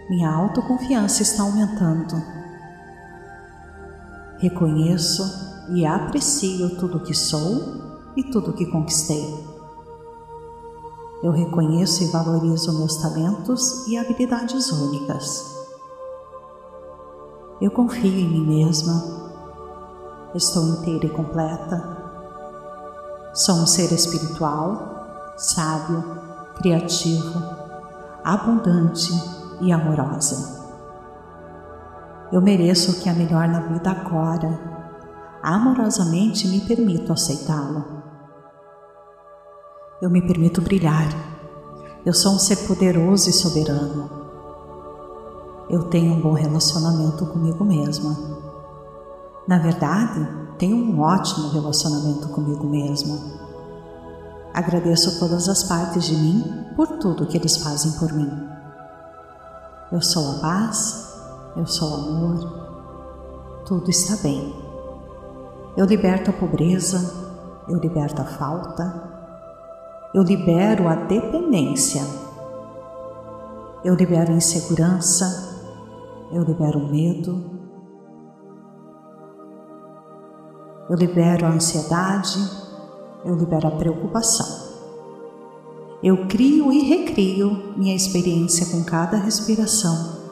Minha 0.08 0.30
autoconfiança 0.30 1.22
está 1.22 1.42
aumentando. 1.42 2.14
Reconheço 4.38 5.66
e 5.74 5.84
aprecio 5.84 6.76
tudo 6.76 7.00
que 7.00 7.12
sou 7.12 8.12
e 8.16 8.22
tudo 8.30 8.52
que 8.52 8.66
conquistei. 8.66 9.53
Eu 11.24 11.32
reconheço 11.32 12.04
e 12.04 12.08
valorizo 12.08 12.76
meus 12.76 12.96
talentos 12.96 13.88
e 13.88 13.96
habilidades 13.96 14.70
únicas. 14.70 15.56
Eu 17.58 17.70
confio 17.70 18.12
em 18.12 18.28
mim 18.28 18.46
mesma. 18.46 19.02
Estou 20.34 20.64
inteira 20.64 21.06
e 21.06 21.08
completa. 21.08 21.96
Sou 23.32 23.54
um 23.54 23.66
ser 23.66 23.90
espiritual, 23.90 25.32
sábio, 25.38 26.04
criativo, 26.56 27.42
abundante 28.22 29.10
e 29.62 29.72
amorosa. 29.72 30.62
Eu 32.30 32.42
mereço 32.42 32.90
o 32.90 33.00
que 33.00 33.08
é 33.08 33.14
melhor 33.14 33.48
na 33.48 33.60
vida 33.60 33.90
agora. 33.90 34.60
Amorosamente 35.42 36.46
me 36.48 36.60
permito 36.60 37.14
aceitá-lo. 37.14 38.03
Eu 40.04 40.10
me 40.10 40.20
permito 40.20 40.60
brilhar. 40.60 41.08
Eu 42.04 42.12
sou 42.12 42.34
um 42.34 42.38
ser 42.38 42.56
poderoso 42.66 43.30
e 43.30 43.32
soberano. 43.32 44.10
Eu 45.70 45.84
tenho 45.84 46.12
um 46.12 46.20
bom 46.20 46.34
relacionamento 46.34 47.24
comigo 47.24 47.64
mesma. 47.64 48.14
Na 49.48 49.58
verdade, 49.58 50.28
tenho 50.58 50.76
um 50.76 51.00
ótimo 51.00 51.48
relacionamento 51.48 52.28
comigo 52.28 52.66
mesma. 52.66 53.18
Agradeço 54.52 55.18
todas 55.18 55.48
as 55.48 55.62
partes 55.62 56.04
de 56.04 56.16
mim 56.16 56.66
por 56.76 56.86
tudo 56.98 57.26
que 57.26 57.38
eles 57.38 57.56
fazem 57.56 57.92
por 57.92 58.12
mim. 58.12 58.30
Eu 59.90 60.02
sou 60.02 60.32
a 60.32 60.40
paz, 60.40 61.14
eu 61.56 61.66
sou 61.66 61.88
o 61.88 61.94
amor, 61.94 63.62
tudo 63.64 63.88
está 63.88 64.16
bem. 64.22 64.54
Eu 65.74 65.86
liberto 65.86 66.28
a 66.28 66.34
pobreza, 66.34 67.10
eu 67.66 67.78
liberto 67.78 68.20
a 68.20 68.26
falta, 68.26 69.13
eu 70.14 70.22
libero 70.22 70.86
a 70.86 70.94
dependência, 70.94 72.00
eu 73.84 73.96
libero 73.96 74.32
a 74.32 74.36
insegurança, 74.36 75.26
eu 76.30 76.44
libero 76.44 76.78
o 76.78 76.88
medo, 76.88 77.50
eu 80.88 80.94
libero 80.94 81.46
a 81.46 81.48
ansiedade, 81.48 82.38
eu 83.24 83.34
libero 83.34 83.66
a 83.66 83.72
preocupação. 83.72 84.62
Eu 86.00 86.28
crio 86.28 86.72
e 86.72 86.80
recrio 86.80 87.74
minha 87.76 87.96
experiência 87.96 88.66
com 88.66 88.84
cada 88.84 89.16
respiração. 89.16 90.22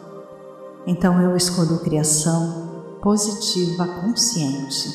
Então 0.87 1.21
eu 1.21 1.37
escolho 1.37 1.81
criação 1.81 2.99
positiva 3.03 3.87
consciente. 4.01 4.91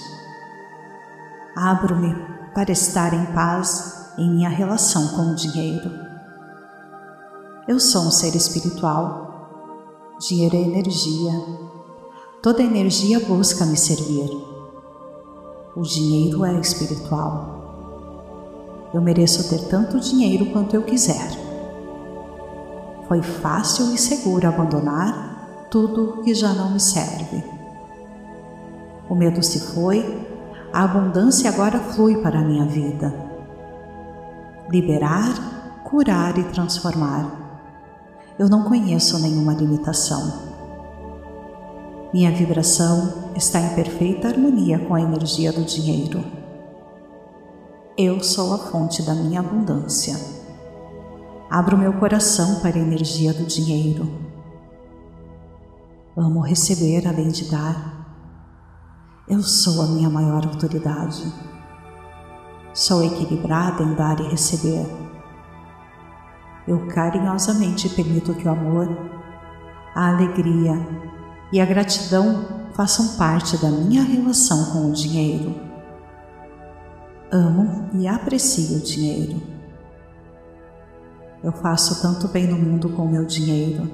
Abro-me 1.55 2.15
para 2.53 2.71
estar 2.71 3.13
em 3.13 3.25
paz 3.33 3.96
em 4.17 4.31
minha 4.31 4.49
relação 4.49 5.09
com 5.09 5.31
o 5.31 5.35
dinheiro. 5.35 5.91
Eu 7.67 7.79
sou 7.79 8.03
um 8.03 8.11
ser 8.11 8.35
espiritual. 8.35 10.15
Dinheiro 10.19 10.55
é 10.55 10.59
energia. 10.59 11.33
Toda 12.41 12.63
energia 12.63 13.19
busca 13.19 13.65
me 13.65 13.77
servir. 13.77 14.29
O 15.75 15.83
dinheiro 15.83 16.43
é 16.43 16.59
espiritual. 16.59 18.89
Eu 18.91 19.01
mereço 19.01 19.49
ter 19.49 19.67
tanto 19.67 19.99
dinheiro 19.99 20.47
quanto 20.47 20.75
eu 20.75 20.81
quiser. 20.81 21.29
Foi 23.07 23.21
fácil 23.21 23.93
e 23.93 23.97
seguro 23.97 24.47
abandonar 24.47 25.67
tudo 25.69 26.23
que 26.23 26.33
já 26.33 26.53
não 26.53 26.71
me 26.71 26.79
serve. 26.79 27.43
O 29.07 29.13
medo 29.13 29.43
se 29.43 29.59
foi, 29.73 30.27
a 30.73 30.83
abundância 30.83 31.49
agora 31.49 31.79
flui 31.79 32.17
para 32.21 32.39
a 32.39 32.43
minha 32.43 32.65
vida 32.65 33.26
liberar, 34.69 35.81
curar 35.83 36.37
e 36.37 36.43
transformar. 36.45 37.47
Eu 38.37 38.49
não 38.49 38.63
conheço 38.63 39.19
nenhuma 39.19 39.53
limitação. 39.53 40.47
Minha 42.13 42.31
vibração 42.31 43.31
está 43.35 43.59
em 43.59 43.75
perfeita 43.75 44.27
harmonia 44.27 44.79
com 44.79 44.95
a 44.95 45.01
energia 45.01 45.51
do 45.51 45.63
dinheiro. 45.63 46.23
Eu 47.97 48.23
sou 48.23 48.53
a 48.53 48.57
fonte 48.57 49.01
da 49.01 49.15
minha 49.15 49.39
abundância. 49.39 50.15
Abro 51.49 51.77
meu 51.77 51.93
coração 51.93 52.59
para 52.59 52.75
a 52.75 52.81
energia 52.81 53.33
do 53.33 53.45
dinheiro. 53.45 54.07
Amo 56.15 56.41
receber 56.41 57.07
além 57.07 57.29
de 57.29 57.49
dar. 57.49 58.05
Eu 59.27 59.41
sou 59.41 59.81
a 59.81 59.87
minha 59.87 60.09
maior 60.09 60.45
autoridade. 60.45 61.23
Sou 62.77 63.03
equilibrada 63.03 63.81
em 63.81 63.95
dar 63.95 64.19
e 64.19 64.29
receber. 64.29 64.85
Eu 66.67 66.85
carinhosamente 66.85 67.89
permito 67.89 68.35
que 68.35 68.47
o 68.47 68.51
amor, 68.51 68.87
a 69.95 70.09
alegria 70.09 70.75
e 71.51 71.59
a 71.59 71.65
gratidão 71.65 72.69
façam 72.73 73.17
parte 73.17 73.57
da 73.57 73.71
minha 73.71 74.03
relação 74.03 74.65
com 74.65 74.91
o 74.91 74.93
dinheiro. 74.93 75.55
Amo 77.31 77.89
e 77.95 78.07
aprecio 78.07 78.77
o 78.77 78.81
dinheiro. 78.81 79.41
Eu 81.43 81.53
faço 81.53 81.99
tanto 81.99 82.27
bem 82.27 82.45
no 82.45 82.59
mundo 82.59 82.89
com 82.89 83.05
o 83.05 83.09
meu 83.09 83.25
dinheiro. 83.25 83.89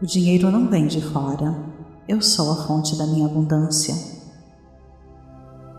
O 0.00 0.06
dinheiro 0.06 0.50
não 0.50 0.66
vem 0.66 0.86
de 0.86 1.02
fora. 1.02 1.54
Eu 2.08 2.22
sou 2.22 2.50
a 2.52 2.66
fonte 2.66 2.96
da 2.96 3.06
minha 3.06 3.26
abundância. 3.26 4.21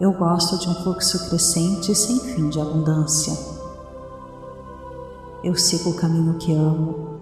Eu 0.04 0.12
gosto 0.12 0.58
de 0.58 0.68
um 0.68 0.76
fluxo 0.76 1.30
crescente 1.30 1.96
sem 1.96 2.20
fim 2.20 2.50
de 2.50 2.60
abundância. 2.60 3.32
Eu 5.42 5.56
sigo 5.56 5.92
o 5.92 5.94
caminho 5.94 6.34
que 6.34 6.54
amo 6.54 7.22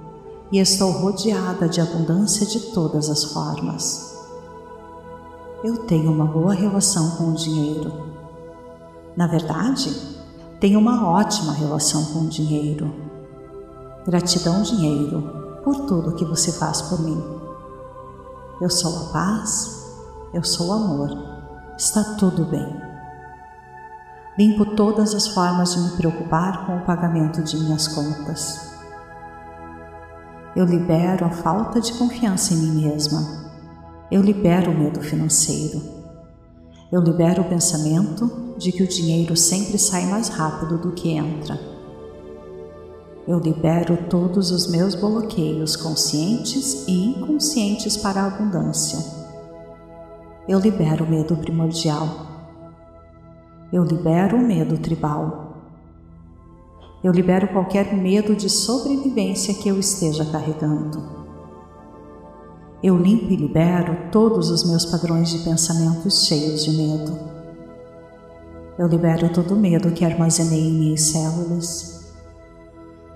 e 0.51 0.57
estou 0.57 0.89
rodeada 0.89 1.69
de 1.69 1.79
abundância 1.79 2.43
de 2.43 2.59
todas 2.71 3.07
as 3.07 3.23
formas. 3.25 4.17
Eu 5.63 5.85
tenho 5.85 6.11
uma 6.11 6.25
boa 6.25 6.55
relação 6.55 7.17
com 7.17 7.25
o 7.25 7.35
dinheiro. 7.35 7.93
Na 9.15 9.27
verdade, 9.27 9.95
tenho 10.59 10.79
uma 10.79 11.07
ótima 11.07 11.53
relação 11.53 12.03
com 12.05 12.21
o 12.21 12.29
dinheiro. 12.29 12.91
Gratidão, 14.07 14.63
dinheiro, 14.63 15.21
por 15.63 15.81
tudo 15.81 16.15
que 16.15 16.25
você 16.25 16.51
faz 16.51 16.81
por 16.81 16.99
mim. 16.99 17.23
Eu 18.59 18.71
sou 18.71 19.05
a 19.05 19.09
paz, 19.11 19.85
eu 20.33 20.43
sou 20.43 20.69
o 20.69 20.73
amor 20.73 21.30
está 21.81 22.03
tudo 22.13 22.45
bem. 22.45 22.79
Limpo 24.37 24.75
todas 24.75 25.15
as 25.15 25.27
formas 25.29 25.73
de 25.73 25.81
me 25.81 25.89
preocupar 25.97 26.67
com 26.67 26.77
o 26.77 26.81
pagamento 26.81 27.41
de 27.41 27.57
minhas 27.57 27.87
contas. 27.87 28.71
Eu 30.55 30.65
libero 30.65 31.25
a 31.25 31.31
falta 31.31 31.81
de 31.81 31.91
confiança 31.93 32.53
em 32.53 32.57
mim 32.57 32.87
mesma. 32.87 33.51
Eu 34.11 34.21
libero 34.21 34.69
o 34.69 34.77
medo 34.77 35.01
financeiro. 35.01 35.81
Eu 36.91 37.01
libero 37.01 37.41
o 37.41 37.49
pensamento 37.49 38.55
de 38.59 38.71
que 38.71 38.83
o 38.83 38.87
dinheiro 38.87 39.35
sempre 39.35 39.79
sai 39.79 40.05
mais 40.05 40.29
rápido 40.29 40.77
do 40.77 40.91
que 40.91 41.09
entra. 41.09 41.59
Eu 43.27 43.39
libero 43.39 43.97
todos 44.07 44.51
os 44.51 44.69
meus 44.69 44.93
bloqueios 44.93 45.75
conscientes 45.75 46.85
e 46.87 47.05
inconscientes 47.05 47.97
para 47.97 48.21
a 48.21 48.27
abundância 48.27 49.20
eu 50.51 50.59
libero 50.59 51.05
o 51.05 51.09
medo 51.09 51.37
primordial. 51.37 52.27
Eu 53.71 53.85
libero 53.85 54.35
o 54.35 54.41
medo 54.41 54.77
tribal. 54.77 55.55
Eu 57.01 57.13
libero 57.13 57.47
qualquer 57.47 57.95
medo 57.95 58.35
de 58.35 58.49
sobrevivência 58.49 59.53
que 59.53 59.69
eu 59.69 59.79
esteja 59.79 60.25
carregando. 60.25 61.01
Eu 62.83 62.97
limpo 62.97 63.31
e 63.31 63.37
libero 63.37 64.11
todos 64.11 64.49
os 64.49 64.69
meus 64.69 64.83
padrões 64.85 65.29
de 65.29 65.39
pensamentos 65.39 66.25
cheios 66.25 66.65
de 66.65 66.71
medo. 66.71 67.17
Eu 68.77 68.87
libero 68.87 69.29
todo 69.29 69.53
o 69.53 69.57
medo 69.57 69.91
que 69.91 70.03
armazenei 70.03 70.67
em 70.67 70.73
minhas 70.73 71.01
células. 71.01 72.13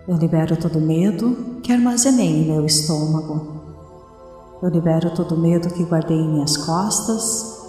Eu 0.08 0.16
libero 0.16 0.56
todo 0.56 0.80
o 0.80 0.82
medo 0.82 1.60
que 1.62 1.74
armazenei 1.74 2.44
em 2.44 2.48
meu 2.48 2.66
estômago. 2.66 3.55
Eu 4.66 4.72
libero 4.72 5.12
todo 5.12 5.36
o 5.36 5.38
medo 5.38 5.72
que 5.72 5.84
guardei 5.84 6.18
em 6.18 6.28
minhas 6.28 6.58
costas. 6.58 7.62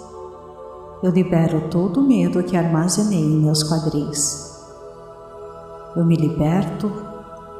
Eu 1.03 1.11
libero 1.11 1.69
todo 1.69 1.99
o 1.99 2.03
medo 2.03 2.41
que 2.41 2.57
armazenei 2.57 3.23
em 3.23 3.39
meus 3.39 3.61
quadris. 3.61 4.57
Eu 5.95 6.03
me 6.03 6.15
liberto 6.15 6.91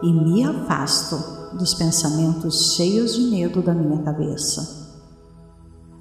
e 0.02 0.12
me 0.12 0.44
afasto 0.44 1.56
dos 1.56 1.76
pensamentos 1.76 2.74
cheios 2.74 3.14
de 3.14 3.30
medo 3.30 3.62
da 3.62 3.76
minha 3.76 4.02
cabeça. 4.02 4.98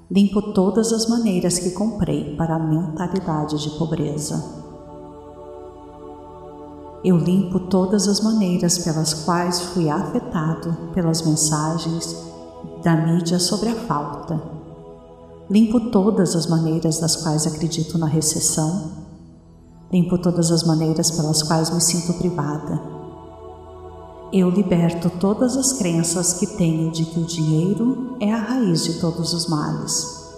Limpo 0.09 0.41
todas 0.53 0.91
as 0.91 1.07
maneiras 1.07 1.59
que 1.59 1.69
comprei 1.69 2.35
para 2.35 2.55
a 2.55 2.59
mentalidade 2.59 3.61
de 3.61 3.69
pobreza. 3.77 4.43
Eu 7.03 7.17
limpo 7.17 7.59
todas 7.59 8.07
as 8.07 8.19
maneiras 8.19 8.79
pelas 8.79 9.13
quais 9.13 9.61
fui 9.61 9.91
afetado 9.91 10.75
pelas 10.95 11.21
mensagens 11.21 12.25
da 12.87 12.95
mídia 12.95 13.37
sobre 13.37 13.67
a 13.67 13.75
falta. 13.75 14.41
Limpo 15.49 15.91
todas 15.91 16.37
as 16.37 16.47
maneiras 16.47 16.99
das 16.99 17.17
quais 17.17 17.45
acredito 17.45 17.97
na 17.97 18.05
recessão. 18.05 18.91
Limpo 19.91 20.17
todas 20.17 20.51
as 20.51 20.63
maneiras 20.63 21.11
pelas 21.11 21.43
quais 21.43 21.69
me 21.69 21.81
sinto 21.81 22.13
privada. 22.13 22.81
Eu 24.31 24.49
liberto 24.49 25.09
todas 25.09 25.57
as 25.57 25.73
crenças 25.73 26.35
que 26.35 26.47
tenho 26.47 26.89
de 26.89 27.03
que 27.03 27.19
o 27.19 27.25
dinheiro 27.25 28.15
é 28.21 28.31
a 28.31 28.37
raiz 28.37 28.85
de 28.85 29.01
todos 29.01 29.33
os 29.33 29.47
males. 29.47 30.31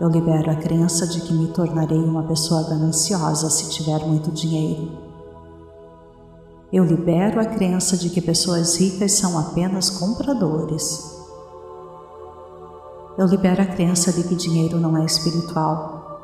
Eu 0.00 0.08
libero 0.08 0.50
a 0.50 0.56
crença 0.56 1.06
de 1.06 1.20
que 1.20 1.34
me 1.34 1.48
tornarei 1.48 2.02
uma 2.02 2.22
pessoa 2.22 2.62
gananciosa 2.62 3.50
se 3.50 3.68
tiver 3.68 4.02
muito 4.06 4.30
dinheiro. 4.30 4.92
Eu 6.72 6.86
libero 6.86 7.38
a 7.38 7.44
crença 7.44 7.98
de 7.98 8.08
que 8.08 8.22
pessoas 8.22 8.76
ricas 8.76 9.12
são 9.12 9.38
apenas 9.38 9.90
compradores. 9.90 11.17
Eu 13.18 13.26
libero 13.26 13.60
a 13.60 13.66
crença 13.66 14.12
de 14.12 14.22
que 14.22 14.36
dinheiro 14.36 14.78
não 14.78 14.96
é 14.96 15.04
espiritual. 15.04 16.20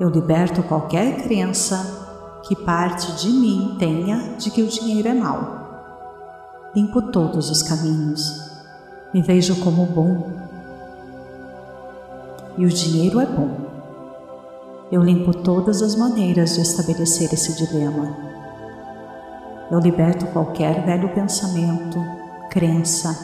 Eu 0.00 0.08
liberto 0.08 0.64
qualquer 0.64 1.22
crença 1.22 2.40
que 2.42 2.56
parte 2.56 3.12
de 3.12 3.28
mim 3.28 3.76
tenha 3.78 4.34
de 4.36 4.50
que 4.50 4.62
o 4.62 4.66
dinheiro 4.66 5.06
é 5.06 5.14
mau. 5.14 5.60
Limpo 6.74 7.00
todos 7.12 7.50
os 7.50 7.62
caminhos. 7.62 8.50
Me 9.14 9.22
vejo 9.22 9.60
como 9.60 9.86
bom. 9.86 10.32
E 12.58 12.66
o 12.66 12.68
dinheiro 12.68 13.20
é 13.20 13.26
bom. 13.26 13.56
Eu 14.90 15.04
limpo 15.04 15.32
todas 15.32 15.82
as 15.82 15.94
maneiras 15.94 16.54
de 16.54 16.62
estabelecer 16.62 17.32
esse 17.32 17.54
dilema. 17.54 18.16
Eu 19.70 19.78
liberto 19.78 20.26
qualquer 20.32 20.84
velho 20.84 21.14
pensamento, 21.14 22.04
crença 22.50 23.16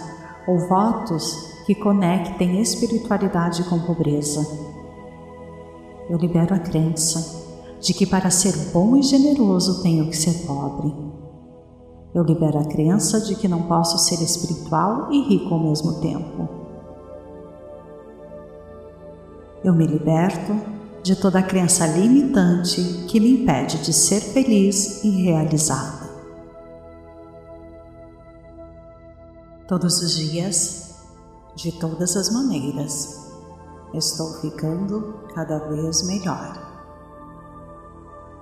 ou 0.47 0.61
votos 0.69 1.56
que 1.67 1.75
conectem 1.75 2.61
espiritualidade 2.61 3.65
com 3.65 3.81
pobreza. 3.81 4.41
Eu 6.09 6.17
libero 6.17 6.55
a 6.55 6.61
crença 6.61 7.45
de 7.81 7.93
que 7.93 8.07
para 8.07 8.31
ser 8.31 8.57
bom 8.73 8.97
e 8.97 9.03
generoso 9.03 9.83
tenho 9.83 10.09
que 10.09 10.17
ser 10.17 10.47
pobre. 10.47 10.95
Eu 12.15 12.23
libero 12.23 12.61
a 12.61 12.65
crença 12.65 13.21
de 13.21 13.35
que 13.35 13.49
não 13.49 13.63
posso 13.63 13.99
ser 13.99 14.23
espiritual 14.23 15.13
e 15.13 15.21
rico 15.29 15.53
ao 15.53 15.61
mesmo 15.61 16.01
tempo. 16.01 16.49
Eu 19.65 19.75
me 19.75 19.87
liberto 19.87 20.55
de 21.03 21.17
toda 21.17 21.41
a 21.41 21.43
crença 21.43 21.85
limitante 21.85 22.81
que 23.09 23.19
me 23.19 23.43
impede 23.43 23.79
de 23.79 23.93
ser 23.93 24.21
feliz 24.21 25.03
e 25.03 25.11
realizada. 25.23 26.07
Todos 29.67 30.01
os 30.01 30.17
dias, 30.17 30.86
de 31.57 31.73
todas 31.73 32.17
as 32.17 32.31
maneiras, 32.31 33.27
estou 33.95 34.35
ficando 34.35 35.15
cada 35.35 35.59
vez 35.71 36.07
melhor. 36.07 36.63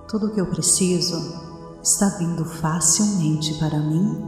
Tudo 0.07 0.27
o 0.27 0.31
que 0.31 0.41
eu 0.41 0.45
preciso 0.45 1.17
está 1.81 2.09
vindo 2.09 2.43
facilmente 2.43 3.57
para 3.57 3.79
mim 3.79 4.21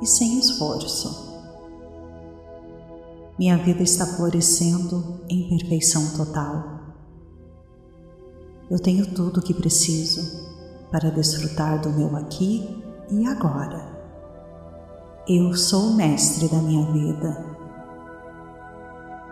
e 0.00 0.06
sem 0.06 0.38
esforço. 0.38 1.30
Minha 3.38 3.58
vida 3.58 3.82
está 3.82 4.06
florescendo 4.06 5.20
em 5.28 5.48
perfeição 5.48 6.16
total. 6.16 6.80
Eu 8.70 8.78
tenho 8.78 9.14
tudo 9.14 9.40
o 9.40 9.42
que 9.42 9.52
preciso 9.52 10.48
para 10.90 11.10
desfrutar 11.10 11.80
do 11.80 11.90
meu 11.90 12.16
aqui 12.16 12.82
e 13.10 13.26
agora. 13.26 14.00
Eu 15.28 15.54
sou 15.54 15.90
o 15.90 15.94
mestre 15.94 16.48
da 16.48 16.58
minha 16.58 16.90
vida. 16.92 17.49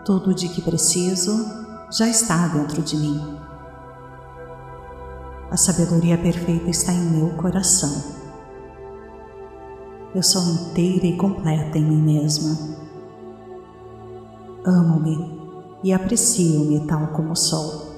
Tudo 0.05 0.33
de 0.33 0.49
que 0.49 0.61
preciso 0.61 1.45
já 1.91 2.07
está 2.07 2.47
dentro 2.47 2.81
de 2.81 2.97
mim. 2.97 3.39
A 5.51 5.57
sabedoria 5.57 6.17
perfeita 6.17 6.69
está 6.69 6.93
em 6.93 7.11
meu 7.11 7.29
coração. 7.35 8.19
Eu 10.13 10.23
sou 10.23 10.41
inteira 10.43 11.05
e 11.05 11.17
completa 11.17 11.77
em 11.77 11.83
mim 11.83 12.01
mesma. 12.01 12.57
Amo-me 14.65 15.39
e 15.83 15.93
aprecio-me 15.93 16.85
tal 16.87 17.07
como 17.07 17.35
sou. 17.35 17.89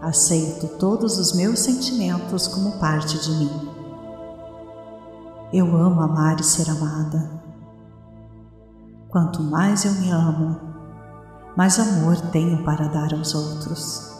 Aceito 0.00 0.68
todos 0.78 1.18
os 1.18 1.32
meus 1.32 1.60
sentimentos 1.60 2.46
como 2.46 2.78
parte 2.78 3.18
de 3.18 3.30
mim. 3.32 3.70
Eu 5.52 5.66
amo 5.76 6.00
amar 6.00 6.38
e 6.38 6.44
ser 6.44 6.68
amada. 6.68 7.33
Quanto 9.14 9.44
mais 9.44 9.84
eu 9.84 9.92
me 9.92 10.10
amo, 10.10 10.60
mais 11.56 11.78
amor 11.78 12.20
tenho 12.32 12.64
para 12.64 12.88
dar 12.88 13.14
aos 13.14 13.32
outros. 13.32 14.12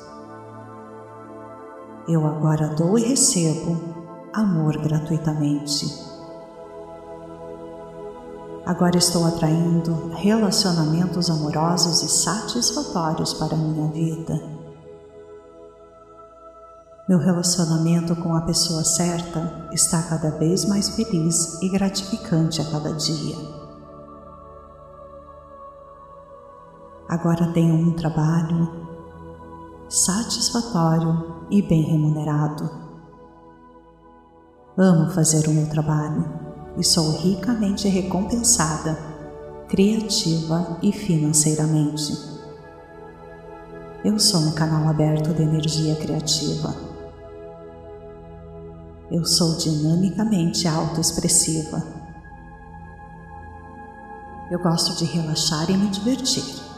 Eu 2.07 2.24
agora 2.24 2.68
dou 2.76 2.97
e 2.97 3.03
recebo 3.03 3.76
amor 4.32 4.78
gratuitamente. 4.78 5.84
Agora 8.64 8.97
estou 8.97 9.26
atraindo 9.26 10.12
relacionamentos 10.14 11.28
amorosos 11.28 12.01
e 12.05 12.09
satisfatórios 12.09 13.34
para 13.34 13.55
a 13.55 13.59
minha 13.59 13.90
vida. 13.90 14.40
Meu 17.09 17.18
relacionamento 17.18 18.14
com 18.14 18.36
a 18.36 18.42
pessoa 18.42 18.84
certa 18.84 19.68
está 19.72 20.01
cada 20.05 20.30
vez 20.38 20.64
mais 20.66 20.90
feliz 20.90 21.61
e 21.61 21.68
gratificante 21.68 22.62
a 22.62 22.70
cada 22.70 22.92
dia. 22.92 23.64
Agora 27.15 27.47
tenho 27.53 27.75
um 27.77 27.93
trabalho 27.93 28.69
satisfatório 29.89 31.47
e 31.49 31.62
bem 31.62 31.83
remunerado. 31.83 32.69
Amo 34.77 35.12
fazer 35.12 35.47
o 35.47 35.53
meu 35.53 35.69
trabalho 35.69 36.29
e 36.77 36.83
sou 36.83 37.12
ricamente 37.19 37.87
recompensada, 37.87 38.99
criativa 39.69 40.77
e 40.83 40.91
financeiramente. 40.91 42.12
Eu 44.05 44.19
sou 44.19 44.41
um 44.41 44.53
canal 44.53 44.89
aberto 44.89 45.33
de 45.33 45.43
energia 45.43 45.95
criativa 45.95 46.75
eu 49.11 49.25
sou 49.25 49.57
dinamicamente 49.57 50.67
autoexpressiva. 50.67 51.81
Eu 54.51 54.59
gosto 54.59 54.97
de 54.97 55.05
relaxar 55.05 55.71
e 55.71 55.77
me 55.77 55.89
divertir. 55.89 56.74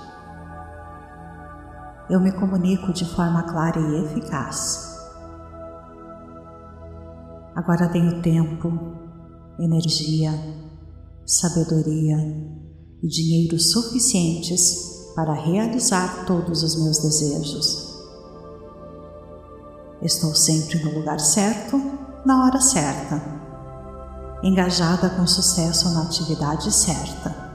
Eu 2.08 2.20
me 2.20 2.30
comunico 2.30 2.92
de 2.92 3.04
forma 3.04 3.42
clara 3.42 3.80
e 3.80 4.04
eficaz. 4.04 4.96
Agora 7.54 7.88
tenho 7.88 8.22
tempo, 8.22 8.70
energia, 9.58 10.30
sabedoria 11.26 12.16
e 13.02 13.08
dinheiro 13.08 13.58
suficientes 13.58 15.12
para 15.16 15.32
realizar 15.32 16.26
todos 16.26 16.62
os 16.62 16.80
meus 16.84 16.98
desejos. 16.98 17.96
Estou 20.00 20.34
sempre 20.34 20.84
no 20.84 20.98
lugar 20.98 21.18
certo 21.18 21.80
na 22.24 22.44
hora 22.44 22.60
certa, 22.60 23.22
engajada 24.42 25.10
com 25.10 25.26
sucesso 25.26 25.90
na 25.90 26.02
atividade 26.02 26.70
certa. 26.72 27.45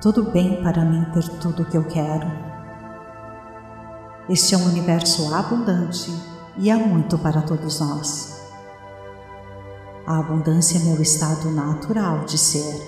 Tudo 0.00 0.30
bem 0.30 0.62
para 0.62 0.84
mim 0.84 1.04
ter 1.12 1.28
tudo 1.40 1.64
o 1.64 1.66
que 1.66 1.76
eu 1.76 1.82
quero. 1.82 2.30
Este 4.28 4.54
é 4.54 4.58
um 4.58 4.66
universo 4.66 5.34
abundante 5.34 6.08
e 6.56 6.70
há 6.70 6.78
muito 6.78 7.18
para 7.18 7.42
todos 7.42 7.80
nós. 7.80 8.40
A 10.06 10.20
abundância 10.20 10.78
é 10.78 10.84
meu 10.84 11.02
estado 11.02 11.50
natural 11.50 12.24
de 12.26 12.38
ser. 12.38 12.80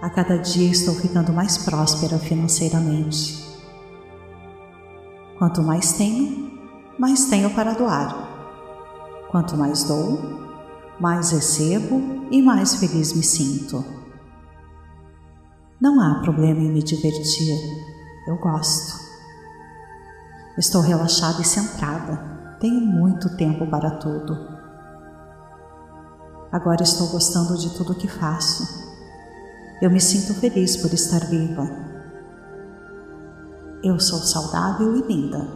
A 0.00 0.08
cada 0.08 0.38
dia 0.38 0.70
estou 0.70 0.94
ficando 0.94 1.30
mais 1.30 1.58
próspera 1.58 2.18
financeiramente. 2.18 3.46
Quanto 5.38 5.62
mais 5.62 5.92
tenho, 5.92 6.58
mais 6.98 7.26
tenho 7.26 7.50
para 7.50 7.74
doar. 7.74 9.26
Quanto 9.30 9.58
mais 9.58 9.84
dou, 9.84 10.18
mais 10.98 11.32
recebo 11.32 12.26
e 12.30 12.40
mais 12.40 12.76
feliz 12.76 13.12
me 13.12 13.22
sinto. 13.22 13.97
Não 15.80 16.00
há 16.00 16.20
problema 16.22 16.60
em 16.60 16.72
me 16.72 16.82
divertir, 16.82 17.56
eu 18.26 18.36
gosto. 18.38 18.98
Estou 20.58 20.80
relaxada 20.80 21.40
e 21.40 21.44
centrada, 21.44 22.56
tenho 22.58 22.80
muito 22.80 23.36
tempo 23.36 23.64
para 23.70 23.92
tudo. 23.92 24.36
Agora 26.50 26.82
estou 26.82 27.06
gostando 27.08 27.56
de 27.56 27.70
tudo 27.76 27.94
que 27.94 28.08
faço. 28.08 28.88
Eu 29.80 29.88
me 29.88 30.00
sinto 30.00 30.34
feliz 30.34 30.76
por 30.76 30.92
estar 30.92 31.24
viva. 31.26 31.70
Eu 33.84 34.00
sou 34.00 34.18
saudável 34.18 34.96
e 34.96 35.02
linda. 35.02 35.46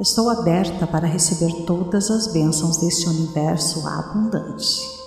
Estou 0.00 0.30
aberta 0.30 0.86
para 0.86 1.06
receber 1.06 1.66
todas 1.66 2.10
as 2.10 2.32
bênçãos 2.32 2.78
deste 2.78 3.06
universo 3.06 3.86
abundante. 3.86 5.05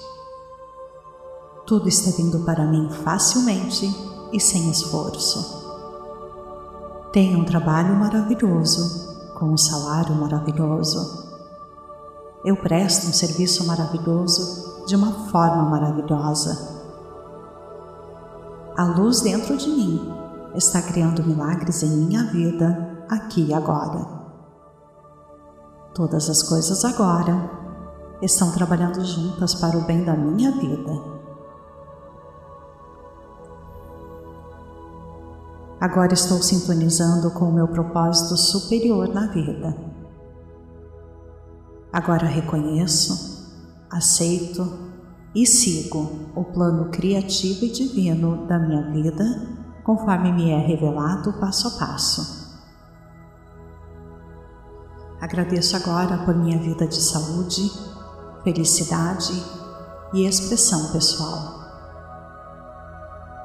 Tudo 1.69 1.87
está 1.87 2.09
vindo 2.17 2.39
para 2.39 2.65
mim 2.65 2.89
facilmente 2.89 3.95
e 4.33 4.39
sem 4.39 4.71
esforço. 4.71 5.69
Tenho 7.13 7.37
um 7.37 7.45
trabalho 7.45 7.93
maravilhoso, 7.93 9.29
com 9.35 9.45
um 9.51 9.57
salário 9.57 10.15
maravilhoso. 10.15 11.29
Eu 12.43 12.57
presto 12.57 13.05
um 13.05 13.13
serviço 13.13 13.67
maravilhoso 13.67 14.83
de 14.87 14.95
uma 14.95 15.11
forma 15.29 15.61
maravilhosa. 15.65 16.57
A 18.75 18.85
luz 18.85 19.21
dentro 19.21 19.55
de 19.55 19.69
mim 19.69 20.11
está 20.55 20.81
criando 20.81 21.23
milagres 21.23 21.83
em 21.83 21.89
minha 21.89 22.23
vida, 22.31 23.05
aqui 23.07 23.45
e 23.45 23.53
agora. 23.53 24.07
Todas 25.93 26.31
as 26.31 26.41
coisas 26.41 26.83
agora 26.83 27.47
estão 28.23 28.51
trabalhando 28.53 29.05
juntas 29.05 29.53
para 29.53 29.77
o 29.77 29.81
bem 29.81 30.03
da 30.03 30.15
minha 30.15 30.51
vida. 30.53 31.18
Agora 35.79 36.13
estou 36.13 36.41
sintonizando 36.41 37.31
com 37.31 37.45
o 37.45 37.53
meu 37.53 37.65
propósito 37.65 38.35
superior 38.35 39.07
na 39.07 39.27
vida. 39.27 39.77
Agora 41.93 42.27
reconheço, 42.27 43.47
aceito 43.89 44.89
e 45.33 45.45
sigo 45.45 46.31
o 46.35 46.43
plano 46.43 46.89
criativo 46.89 47.63
e 47.63 47.71
divino 47.71 48.45
da 48.45 48.59
minha 48.59 48.91
vida 48.91 49.23
conforme 49.85 50.33
me 50.33 50.51
é 50.51 50.57
revelado 50.57 51.31
passo 51.39 51.69
a 51.69 51.71
passo. 51.71 52.59
Agradeço 55.21 55.77
agora 55.77 56.17
por 56.25 56.35
minha 56.35 56.59
vida 56.59 56.85
de 56.87 57.01
saúde, 57.01 57.71
felicidade 58.43 59.33
e 60.13 60.25
expressão 60.25 60.91
pessoal. 60.91 61.57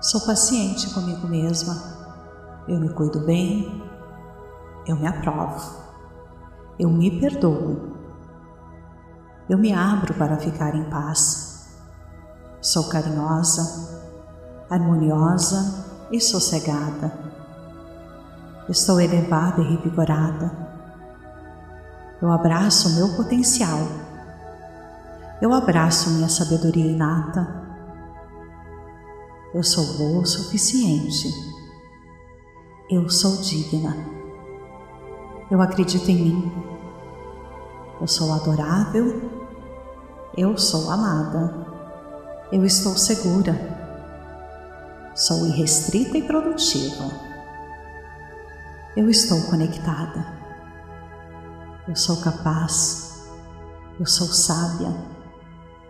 Sou 0.02 0.20
paciente 0.22 0.92
comigo 0.92 1.28
mesma 1.28 1.93
eu 2.66 2.80
me 2.80 2.88
cuido 2.88 3.20
bem, 3.20 3.82
eu 4.86 4.96
me 4.96 5.06
aprovo, 5.06 5.82
eu 6.78 6.88
me 6.88 7.20
perdoo, 7.20 7.94
eu 9.48 9.58
me 9.58 9.72
abro 9.72 10.14
para 10.14 10.38
ficar 10.38 10.74
em 10.74 10.84
paz. 10.84 11.68
Sou 12.60 12.88
carinhosa, 12.88 14.00
harmoniosa 14.70 15.84
e 16.10 16.18
sossegada. 16.18 17.12
Estou 18.70 18.98
elevada 18.98 19.60
e 19.60 19.76
revigorada. 19.76 20.50
Eu 22.22 22.32
abraço 22.32 22.94
meu 22.94 23.14
potencial. 23.14 23.80
Eu 25.42 25.52
abraço 25.52 26.08
minha 26.08 26.28
sabedoria 26.30 26.90
inata. 26.90 27.46
Eu 29.52 29.62
sou 29.62 29.98
boa 29.98 30.22
o 30.22 30.26
suficiente 30.26 31.53
eu 32.90 33.08
sou 33.08 33.38
digna. 33.38 33.96
Eu 35.50 35.60
acredito 35.62 36.10
em 36.10 36.16
mim. 36.16 36.52
Eu 37.98 38.06
sou 38.06 38.32
adorável. 38.34 39.30
Eu 40.36 40.58
sou 40.58 40.90
amada. 40.90 41.66
Eu 42.52 42.62
estou 42.64 42.94
segura. 42.96 43.54
Sou 45.14 45.46
irrestrita 45.46 46.18
e 46.18 46.22
produtiva. 46.26 47.10
Eu 48.94 49.08
estou 49.08 49.40
conectada. 49.44 50.26
Eu 51.88 51.96
sou 51.96 52.18
capaz. 52.18 53.30
Eu 53.98 54.06
sou 54.06 54.26
sábia. 54.26 54.94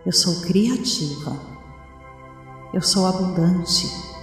Eu 0.05 0.13
sou 0.13 0.41
criativa. 0.41 1.37
Eu 2.73 2.81
sou 2.81 3.05
abundante 3.05 4.14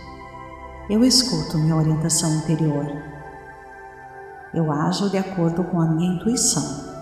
eu 0.90 1.04
escuto 1.04 1.58
minha 1.58 1.76
orientação 1.76 2.34
interior. 2.36 2.86
Eu 4.52 4.70
ajo 4.72 5.08
de 5.08 5.16
acordo 5.16 5.62
com 5.64 5.80
a 5.80 5.86
minha 5.86 6.14
intuição. 6.14 6.92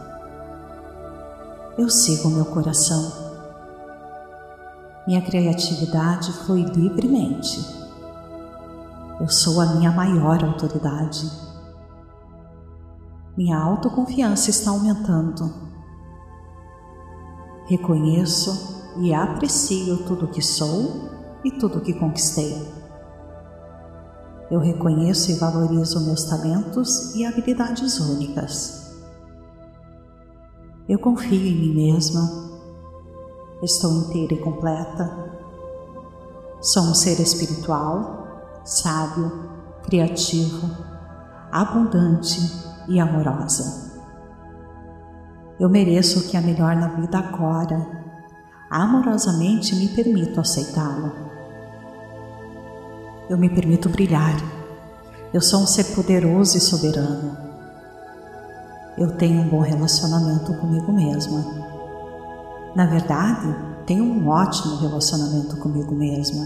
Eu 1.79 1.89
sigo 1.89 2.29
meu 2.29 2.45
coração. 2.45 3.11
Minha 5.07 5.23
criatividade 5.23 6.31
flui 6.45 6.63
livremente. 6.65 7.59
Eu 9.19 9.29
sou 9.29 9.61
a 9.61 9.67
minha 9.75 9.91
maior 9.91 10.45
autoridade. 10.45 11.31
Minha 13.37 13.59
autoconfiança 13.59 14.51
está 14.51 14.71
aumentando. 14.71 15.53
Reconheço 17.67 18.93
e 18.99 19.15
aprecio 19.15 20.05
tudo 20.05 20.29
que 20.29 20.43
sou 20.43 21.09
e 21.43 21.51
tudo 21.51 21.81
que 21.81 21.95
conquistei. 21.95 22.80
Eu 24.51 24.59
reconheço 24.59 25.31
e 25.31 25.35
valorizo 25.35 26.05
meus 26.05 26.25
talentos 26.25 27.15
e 27.15 27.25
habilidades 27.25 28.01
únicas. 28.01 28.91
Eu 30.89 30.99
confio 30.99 31.47
em 31.47 31.55
mim 31.55 31.75
mesma. 31.75 32.51
Estou 33.63 33.93
inteira 33.93 34.35
e 34.35 34.39
completa. 34.39 35.09
Sou 36.61 36.83
um 36.83 36.95
ser 36.95 37.21
espiritual, 37.21 38.61
sábio, 38.65 39.51
criativo, 39.85 40.69
abundante 41.53 42.41
e 42.89 42.99
amorosa. 42.99 43.89
Eu 45.61 45.69
mereço 45.69 46.19
o 46.19 46.23
que 46.29 46.37
é 46.37 46.41
melhor 46.41 46.75
na 46.75 46.89
vida 46.89 47.19
agora. 47.19 47.87
Amorosamente 48.69 49.77
me 49.77 49.89
permito 49.89 50.41
aceitá-lo. 50.41 51.31
Eu 53.31 53.39
me 53.39 53.49
permito 53.49 53.89
brilhar. 53.89 54.35
Eu 55.33 55.41
sou 55.41 55.61
um 55.61 55.67
ser 55.67 55.95
poderoso 55.95 56.59
e 56.59 56.61
soberano. 56.61 57.39
Eu 58.99 59.17
tenho 59.17 59.43
um 59.43 59.49
bom 59.49 59.61
relacionamento 59.61 60.53
comigo 60.55 60.93
mesma. 60.93 61.45
Na 62.75 62.87
verdade, 62.87 63.47
tenho 63.87 64.03
um 64.03 64.27
ótimo 64.27 64.79
relacionamento 64.79 65.57
comigo 65.59 65.95
mesma. 65.95 66.45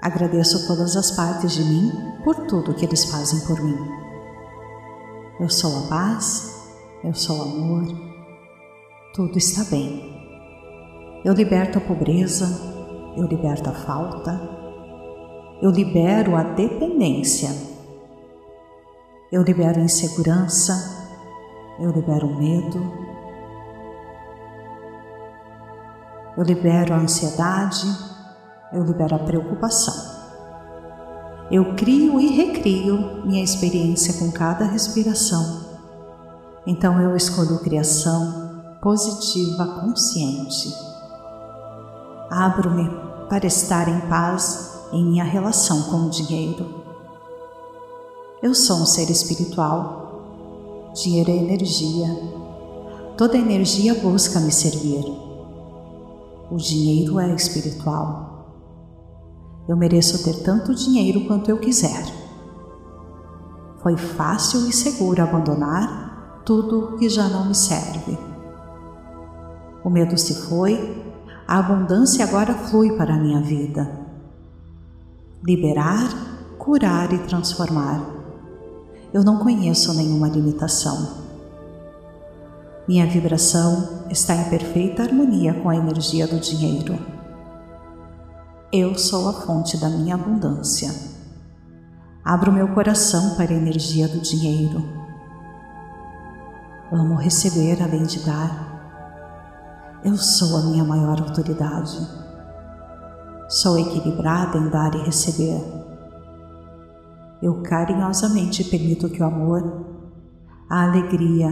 Agradeço 0.00 0.68
todas 0.68 0.94
as 0.94 1.10
partes 1.10 1.50
de 1.50 1.64
mim 1.64 1.90
por 2.22 2.46
tudo 2.46 2.72
que 2.72 2.84
eles 2.84 3.06
fazem 3.06 3.40
por 3.40 3.60
mim. 3.60 3.76
Eu 5.40 5.48
sou 5.50 5.80
a 5.80 5.88
paz, 5.88 6.54
eu 7.02 7.12
sou 7.12 7.36
o 7.36 7.42
amor, 7.42 7.88
tudo 9.12 9.36
está 9.36 9.64
bem. 9.64 10.16
Eu 11.24 11.34
liberto 11.34 11.78
a 11.78 11.80
pobreza, 11.80 12.46
eu 13.16 13.26
liberto 13.26 13.68
a 13.68 13.72
falta, 13.72 14.59
eu 15.62 15.70
libero 15.70 16.36
a 16.36 16.42
dependência, 16.42 17.50
eu 19.30 19.42
libero 19.42 19.78
a 19.78 19.84
insegurança, 19.84 21.06
eu 21.78 21.90
libero 21.90 22.26
o 22.26 22.38
medo, 22.38 22.92
eu 26.36 26.42
libero 26.42 26.94
a 26.94 26.96
ansiedade, 26.96 27.86
eu 28.72 28.82
libero 28.82 29.14
a 29.14 29.18
preocupação. 29.18 30.18
Eu 31.50 31.74
crio 31.74 32.20
e 32.20 32.28
recrio 32.28 33.26
minha 33.26 33.42
experiência 33.42 34.14
com 34.14 34.32
cada 34.32 34.64
respiração. 34.64 35.68
Então 36.66 37.00
eu 37.00 37.16
escolho 37.16 37.58
criação 37.58 38.78
positiva 38.80 39.66
consciente. 39.80 40.72
Abro-me 42.30 42.88
para 43.28 43.46
estar 43.46 43.88
em 43.88 44.00
paz 44.08 44.69
em 44.92 45.04
minha 45.04 45.24
relação 45.24 45.82
com 45.84 46.06
o 46.06 46.10
dinheiro. 46.10 46.66
Eu 48.42 48.54
sou 48.54 48.78
um 48.78 48.86
ser 48.86 49.10
espiritual. 49.10 50.90
Dinheiro 50.94 51.30
é 51.30 51.36
energia. 51.36 52.08
Toda 53.16 53.36
energia 53.36 53.94
busca 53.94 54.40
me 54.40 54.50
servir. 54.50 55.04
O 56.50 56.56
dinheiro 56.56 57.20
é 57.20 57.34
espiritual. 57.34 58.30
Eu 59.68 59.76
mereço 59.76 60.24
ter 60.24 60.42
tanto 60.42 60.74
dinheiro 60.74 61.26
quanto 61.26 61.50
eu 61.50 61.58
quiser. 61.58 62.04
Foi 63.82 63.96
fácil 63.96 64.68
e 64.68 64.72
seguro 64.72 65.22
abandonar 65.22 66.42
tudo 66.44 66.96
que 66.98 67.08
já 67.08 67.28
não 67.28 67.46
me 67.46 67.54
serve. 67.54 68.18
O 69.84 69.88
medo 69.88 70.18
se 70.18 70.34
foi, 70.34 71.04
a 71.46 71.58
abundância 71.58 72.24
agora 72.24 72.52
flui 72.54 72.96
para 72.96 73.14
a 73.14 73.18
minha 73.18 73.40
vida. 73.40 73.99
Liberar, 75.42 76.08
curar 76.58 77.12
e 77.12 77.18
transformar 77.18 78.20
eu 79.12 79.24
não 79.24 79.38
conheço 79.38 79.92
nenhuma 79.94 80.28
limitação. 80.28 81.18
Minha 82.86 83.06
vibração 83.06 84.04
está 84.08 84.34
em 84.36 84.48
perfeita 84.48 85.02
harmonia 85.02 85.54
com 85.54 85.68
a 85.68 85.74
energia 85.74 86.28
do 86.28 86.38
dinheiro. 86.38 86.96
Eu 88.72 88.96
sou 88.96 89.28
a 89.28 89.32
fonte 89.32 89.76
da 89.76 89.88
minha 89.88 90.14
abundância. 90.14 90.94
Abro 92.24 92.52
meu 92.52 92.68
coração 92.68 93.34
para 93.34 93.52
a 93.52 93.56
energia 93.56 94.06
do 94.06 94.20
dinheiro. 94.20 94.84
Amo 96.92 97.16
receber 97.16 97.82
além 97.82 98.04
de 98.04 98.20
dar. 98.24 100.00
Eu 100.04 100.16
sou 100.16 100.56
a 100.56 100.62
minha 100.62 100.84
maior 100.84 101.20
autoridade. 101.20 101.98
Sou 103.50 103.78
equilibrada 103.78 104.56
em 104.56 104.70
dar 104.70 104.94
e 104.94 105.02
receber 105.02 105.80
eu 107.42 107.62
carinhosamente 107.62 108.64
permito 108.64 109.08
que 109.08 109.22
o 109.22 109.26
amor, 109.26 109.62
a 110.68 110.84
alegria 110.84 111.50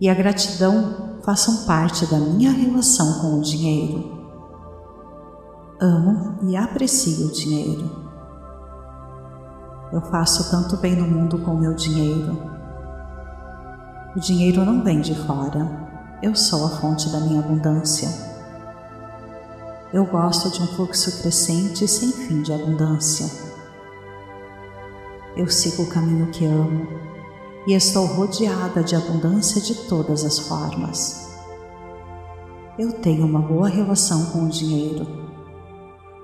e 0.00 0.08
a 0.08 0.14
gratidão 0.14 1.18
façam 1.22 1.64
parte 1.66 2.04
da 2.06 2.18
minha 2.18 2.50
relação 2.50 3.20
com 3.20 3.38
o 3.38 3.42
dinheiro. 3.42 4.12
Amo 5.80 6.38
e 6.42 6.56
aprecio 6.56 7.28
o 7.28 7.32
dinheiro. 7.32 8.04
Eu 9.92 10.00
faço 10.00 10.50
tanto 10.50 10.76
bem 10.78 10.96
no 10.96 11.06
mundo 11.06 11.38
com 11.38 11.52
o 11.52 11.60
meu 11.60 11.74
dinheiro. 11.74 12.36
O 14.16 14.20
dinheiro 14.20 14.64
não 14.64 14.82
vem 14.82 15.00
de 15.00 15.14
fora, 15.14 16.18
eu 16.22 16.34
sou 16.34 16.66
a 16.66 16.70
fonte 16.70 17.08
da 17.10 17.20
minha 17.20 17.38
abundância. 17.38 18.33
Eu 19.94 20.04
gosto 20.04 20.50
de 20.50 20.60
um 20.60 20.66
fluxo 20.66 21.20
crescente 21.22 21.84
e 21.84 21.86
sem 21.86 22.10
fim 22.10 22.42
de 22.42 22.52
abundância. 22.52 23.30
Eu 25.36 25.46
sigo 25.46 25.84
o 25.84 25.88
caminho 25.88 26.32
que 26.32 26.44
amo 26.44 26.88
e 27.64 27.74
estou 27.74 28.04
rodeada 28.04 28.82
de 28.82 28.96
abundância 28.96 29.60
de 29.60 29.72
todas 29.86 30.24
as 30.24 30.36
formas. 30.36 31.28
Eu 32.76 32.90
tenho 32.94 33.24
uma 33.24 33.40
boa 33.40 33.68
relação 33.68 34.32
com 34.32 34.46
o 34.46 34.48
dinheiro. 34.48 35.06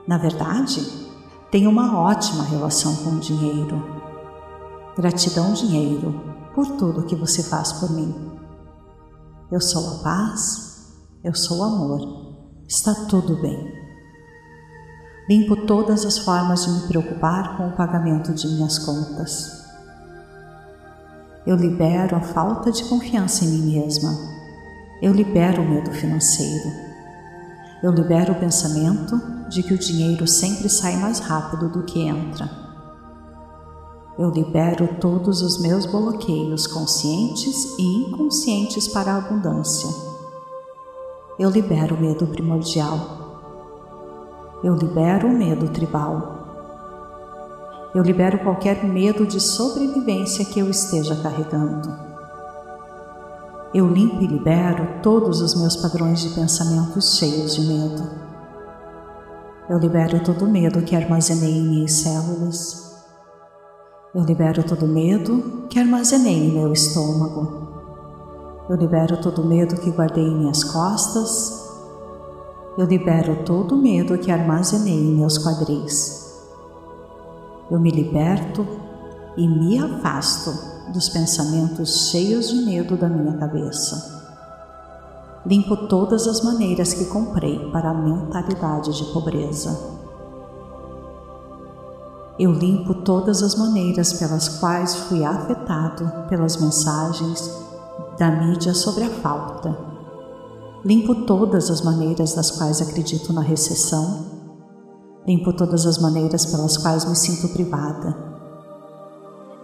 Na 0.05 0.19
verdade, 0.19 0.85
tenho 1.53 1.71
uma 1.71 1.97
ótima 1.97 2.43
relação 2.43 2.97
com 3.05 3.11
o 3.11 3.21
dinheiro. 3.21 3.81
Gratidão, 4.97 5.53
dinheiro, 5.53 6.21
por 6.57 6.67
tudo 6.73 7.07
que 7.07 7.15
você 7.15 7.41
faz 7.41 7.73
por 7.75 7.89
mim. 7.93 8.33
Eu 9.49 9.61
sou 9.61 9.95
a 9.95 10.03
paz, 10.03 10.93
eu 11.23 11.37
sou 11.37 11.59
o 11.59 11.63
amor, 11.63 12.30
está 12.71 12.95
tudo 12.95 13.35
bem. 13.35 13.75
Limpo 15.29 15.67
todas 15.67 16.07
as 16.07 16.19
formas 16.19 16.65
de 16.65 16.71
me 16.71 16.81
preocupar 16.87 17.57
com 17.57 17.67
o 17.67 17.73
pagamento 17.73 18.33
de 18.33 18.47
minhas 18.47 18.79
contas. 18.79 19.65
Eu 21.45 21.57
libero 21.57 22.15
a 22.15 22.21
falta 22.21 22.71
de 22.71 22.85
confiança 22.85 23.45
em 23.45 23.49
mim 23.49 23.81
mesma. 23.81 24.17
Eu 25.03 25.13
libero 25.13 25.63
o 25.63 25.69
medo 25.69 25.91
financeiro. 25.91 26.71
Eu 27.83 27.91
libero 27.91 28.35
o 28.35 28.39
pensamento 28.39 29.21
de 29.49 29.65
que 29.65 29.75
o 29.75 29.79
dinheiro 29.79 30.29
sempre 30.29 30.69
sai 30.69 30.97
mais 30.97 31.19
rápido 31.19 31.69
do 31.69 31.83
que 31.83 32.01
entra. 32.01 32.49
Eu 34.17 34.31
libero 34.31 34.87
todos 35.01 35.43
os 35.43 35.61
meus 35.61 35.87
bloqueios 35.87 36.69
conscientes 36.69 37.77
e 37.77 37.83
inconscientes 37.83 38.87
para 38.87 39.15
a 39.15 39.17
abundância. 39.17 40.10
Eu 41.41 41.51
libero 41.51 41.97
o 41.97 42.01
medo 42.01 42.27
primordial 42.29 43.21
eu 44.63 44.75
libero 44.75 45.27
o 45.27 45.33
medo 45.33 45.69
tribal. 45.69 46.39
Eu 47.95 48.03
libero 48.03 48.41
qualquer 48.41 48.85
medo 48.85 49.27
de 49.27 49.41
sobrevivência 49.41 50.45
que 50.45 50.61
eu 50.61 50.69
esteja 50.69 51.17
carregando. 51.17 51.89
Eu 53.73 53.89
limpo 53.89 54.23
e 54.23 54.27
libero 54.27 55.01
todos 55.03 55.41
os 55.41 55.59
meus 55.59 55.77
padrões 55.77 56.21
de 56.21 56.35
pensamentos 56.35 57.17
cheios 57.17 57.55
de 57.55 57.63
medo. 57.63 58.11
Eu 59.71 59.79
libero 59.79 60.23
todo 60.23 60.47
medo 60.47 60.83
que 60.83 60.95
armazenei 60.95 61.57
em 61.57 61.69
minhas 61.69 61.93
células. 61.93 63.03
Eu 64.15 64.25
libero 64.25 64.63
todo 64.63 64.87
medo 64.87 65.67
que 65.71 65.79
armazenei 65.79 66.49
em 66.49 66.53
meu 66.53 66.71
estômago. 66.71 67.60
Eu 68.71 68.77
libero 68.77 69.19
todo 69.19 69.43
o 69.43 69.47
medo 69.47 69.79
que 69.79 69.91
guardei 69.91 70.25
em 70.25 70.39
minhas 70.39 70.65
costas 70.65 71.69
eu 72.79 72.87
libero 72.87 73.45
todo 73.45 73.77
medo 73.77 74.17
que 74.17 74.31
armazenei 74.31 74.95
em 74.95 75.15
meus 75.15 75.37
quadris. 75.37 76.41
Eu 77.71 77.81
me 77.81 77.91
liberto 77.91 78.67
e 79.37 79.47
me 79.47 79.79
afasto 79.79 80.51
dos 80.93 81.09
pensamentos 81.09 82.11
cheios 82.11 82.49
de 82.49 82.65
medo 82.65 82.97
da 82.97 83.09
minha 83.09 83.37
cabeça. 83.37 84.19
Limpo 85.45 85.89
todas 85.89 86.27
as 86.27 86.43
maneiras 86.43 86.95
que 86.95 87.05
comprei 87.07 87.71
para 87.71 87.91
a 87.91 87.95
mentalidade 87.95 88.97
de 88.97 89.13
pobreza. 89.13 89.79
Eu 92.39 92.53
limpo 92.53 92.95
todas 92.95 93.43
as 93.43 93.57
maneiras 93.57 94.13
pelas 94.15 94.49
quais 94.49 94.95
fui 94.95 95.25
afetado 95.25 96.11
pelas 96.29 96.57
mensagens 96.57 97.70
da 98.21 98.31
mídia 98.31 98.75
sobre 98.75 99.03
a 99.05 99.11
falta 99.11 99.91
Limpo 100.83 101.15
todas 101.27 101.71
as 101.71 101.83
maneiras 101.83 102.33
das 102.33 102.51
quais 102.51 102.81
acredito 102.81 103.35
na 103.35 103.43
recessão. 103.43 104.25
Limpo 105.27 105.53
todas 105.53 105.85
as 105.85 105.99
maneiras 105.99 106.47
pelas 106.47 106.79
quais 106.79 107.05
me 107.05 107.15
sinto 107.15 107.51
privada. 107.51 108.17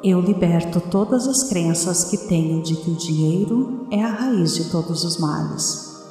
Eu 0.04 0.20
liberto 0.20 0.78
todas 0.78 1.26
as 1.26 1.44
crenças 1.44 2.04
que 2.04 2.18
tenho 2.18 2.62
de 2.62 2.76
que 2.76 2.90
o 2.90 2.96
dinheiro 2.96 3.86
é 3.90 4.04
a 4.04 4.10
raiz 4.10 4.54
de 4.56 4.64
todos 4.64 5.04
os 5.04 5.16
males. 5.16 6.04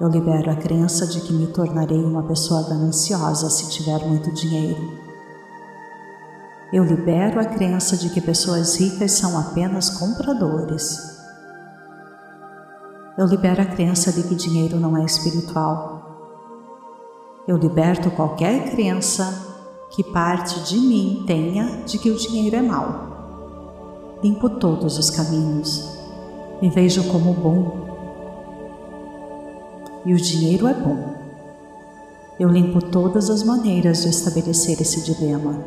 Eu 0.00 0.08
libero 0.08 0.50
a 0.50 0.56
crença 0.56 1.06
de 1.06 1.20
que 1.20 1.32
me 1.32 1.46
tornarei 1.46 2.02
uma 2.02 2.24
pessoa 2.24 2.64
gananciosa 2.64 3.48
se 3.50 3.70
tiver 3.70 4.04
muito 4.04 4.32
dinheiro. 4.32 4.82
Eu 6.72 6.82
libero 6.82 7.38
a 7.38 7.44
crença 7.44 7.96
de 7.96 8.10
que 8.10 8.20
pessoas 8.20 8.74
ricas 8.74 9.12
são 9.12 9.38
apenas 9.38 9.90
compradores 9.90 11.15
eu 13.16 13.24
libero 13.24 13.62
a 13.62 13.64
crença 13.64 14.12
de 14.12 14.28
que 14.28 14.34
dinheiro 14.34 14.78
não 14.78 14.94
é 14.94 15.02
espiritual. 15.02 15.96
Eu 17.48 17.56
liberto 17.56 18.10
qualquer 18.10 18.72
crença 18.72 19.56
que 19.90 20.04
parte 20.04 20.60
de 20.64 20.78
mim 20.78 21.24
tenha 21.26 21.82
de 21.86 21.98
que 21.98 22.10
o 22.10 22.16
dinheiro 22.16 22.56
é 22.56 22.62
mau. 22.62 24.18
Limpo 24.22 24.50
todos 24.50 24.98
os 24.98 25.08
caminhos. 25.08 25.96
Me 26.60 26.68
vejo 26.68 27.04
como 27.04 27.32
bom. 27.32 27.86
E 30.04 30.12
o 30.12 30.16
dinheiro 30.16 30.66
é 30.66 30.74
bom. 30.74 31.14
Eu 32.38 32.50
limpo 32.50 32.82
todas 32.82 33.30
as 33.30 33.42
maneiras 33.42 34.02
de 34.02 34.10
estabelecer 34.10 34.78
esse 34.82 35.02
dilema. 35.02 35.58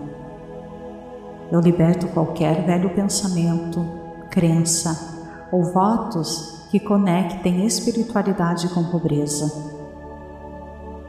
Eu 1.51 1.59
liberto 1.61 2.07
qualquer 2.09 2.63
velho 2.63 2.91
pensamento, 2.91 3.83
crença 4.29 5.47
ou 5.51 5.63
votos 5.63 6.58
que 6.69 6.79
conectem 6.79 7.65
espiritualidade 7.65 8.69
com 8.69 8.83
pobreza. 8.83 9.51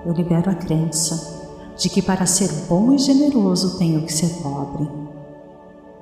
Eu 0.07 0.15
libero 0.15 0.51
a 0.51 0.55
crença 0.55 1.39
de 1.77 1.91
que 1.91 2.01
para 2.01 2.25
ser 2.25 2.51
bom 2.67 2.93
e 2.93 2.99
generoso 2.99 3.79
tenho 3.79 4.03
que 4.03 4.13
ser 4.13 4.43
pobre. 4.43 4.89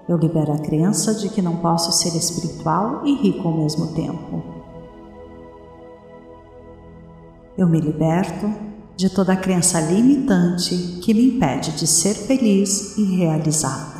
Eu 0.08 0.16
libero 0.16 0.52
a 0.52 0.58
crença 0.58 1.12
de 1.12 1.28
que 1.28 1.42
não 1.42 1.56
posso 1.56 1.90
ser 1.92 2.16
espiritual 2.16 3.04
e 3.04 3.16
rico 3.16 3.48
ao 3.48 3.56
mesmo 3.56 3.88
tempo. 3.88 4.42
Eu 7.56 7.68
me 7.68 7.80
liberto 7.80 8.48
de 8.96 9.10
toda 9.10 9.32
a 9.32 9.36
crença 9.36 9.80
limitante 9.80 11.00
que 11.02 11.12
me 11.12 11.34
impede 11.34 11.72
de 11.72 11.86
ser 11.86 12.14
feliz 12.14 12.96
e 12.96 13.16
realizada. 13.16 13.98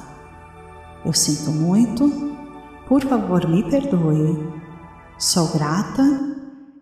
Eu 1.04 1.12
sinto 1.12 1.50
muito, 1.50 2.08
por 2.88 3.02
favor 3.02 3.48
me 3.48 3.68
perdoe 3.68 4.57
Sou 5.18 5.48
grata, 5.48 6.04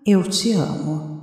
eu 0.04 0.22
te 0.22 0.52
amo. 0.52 1.15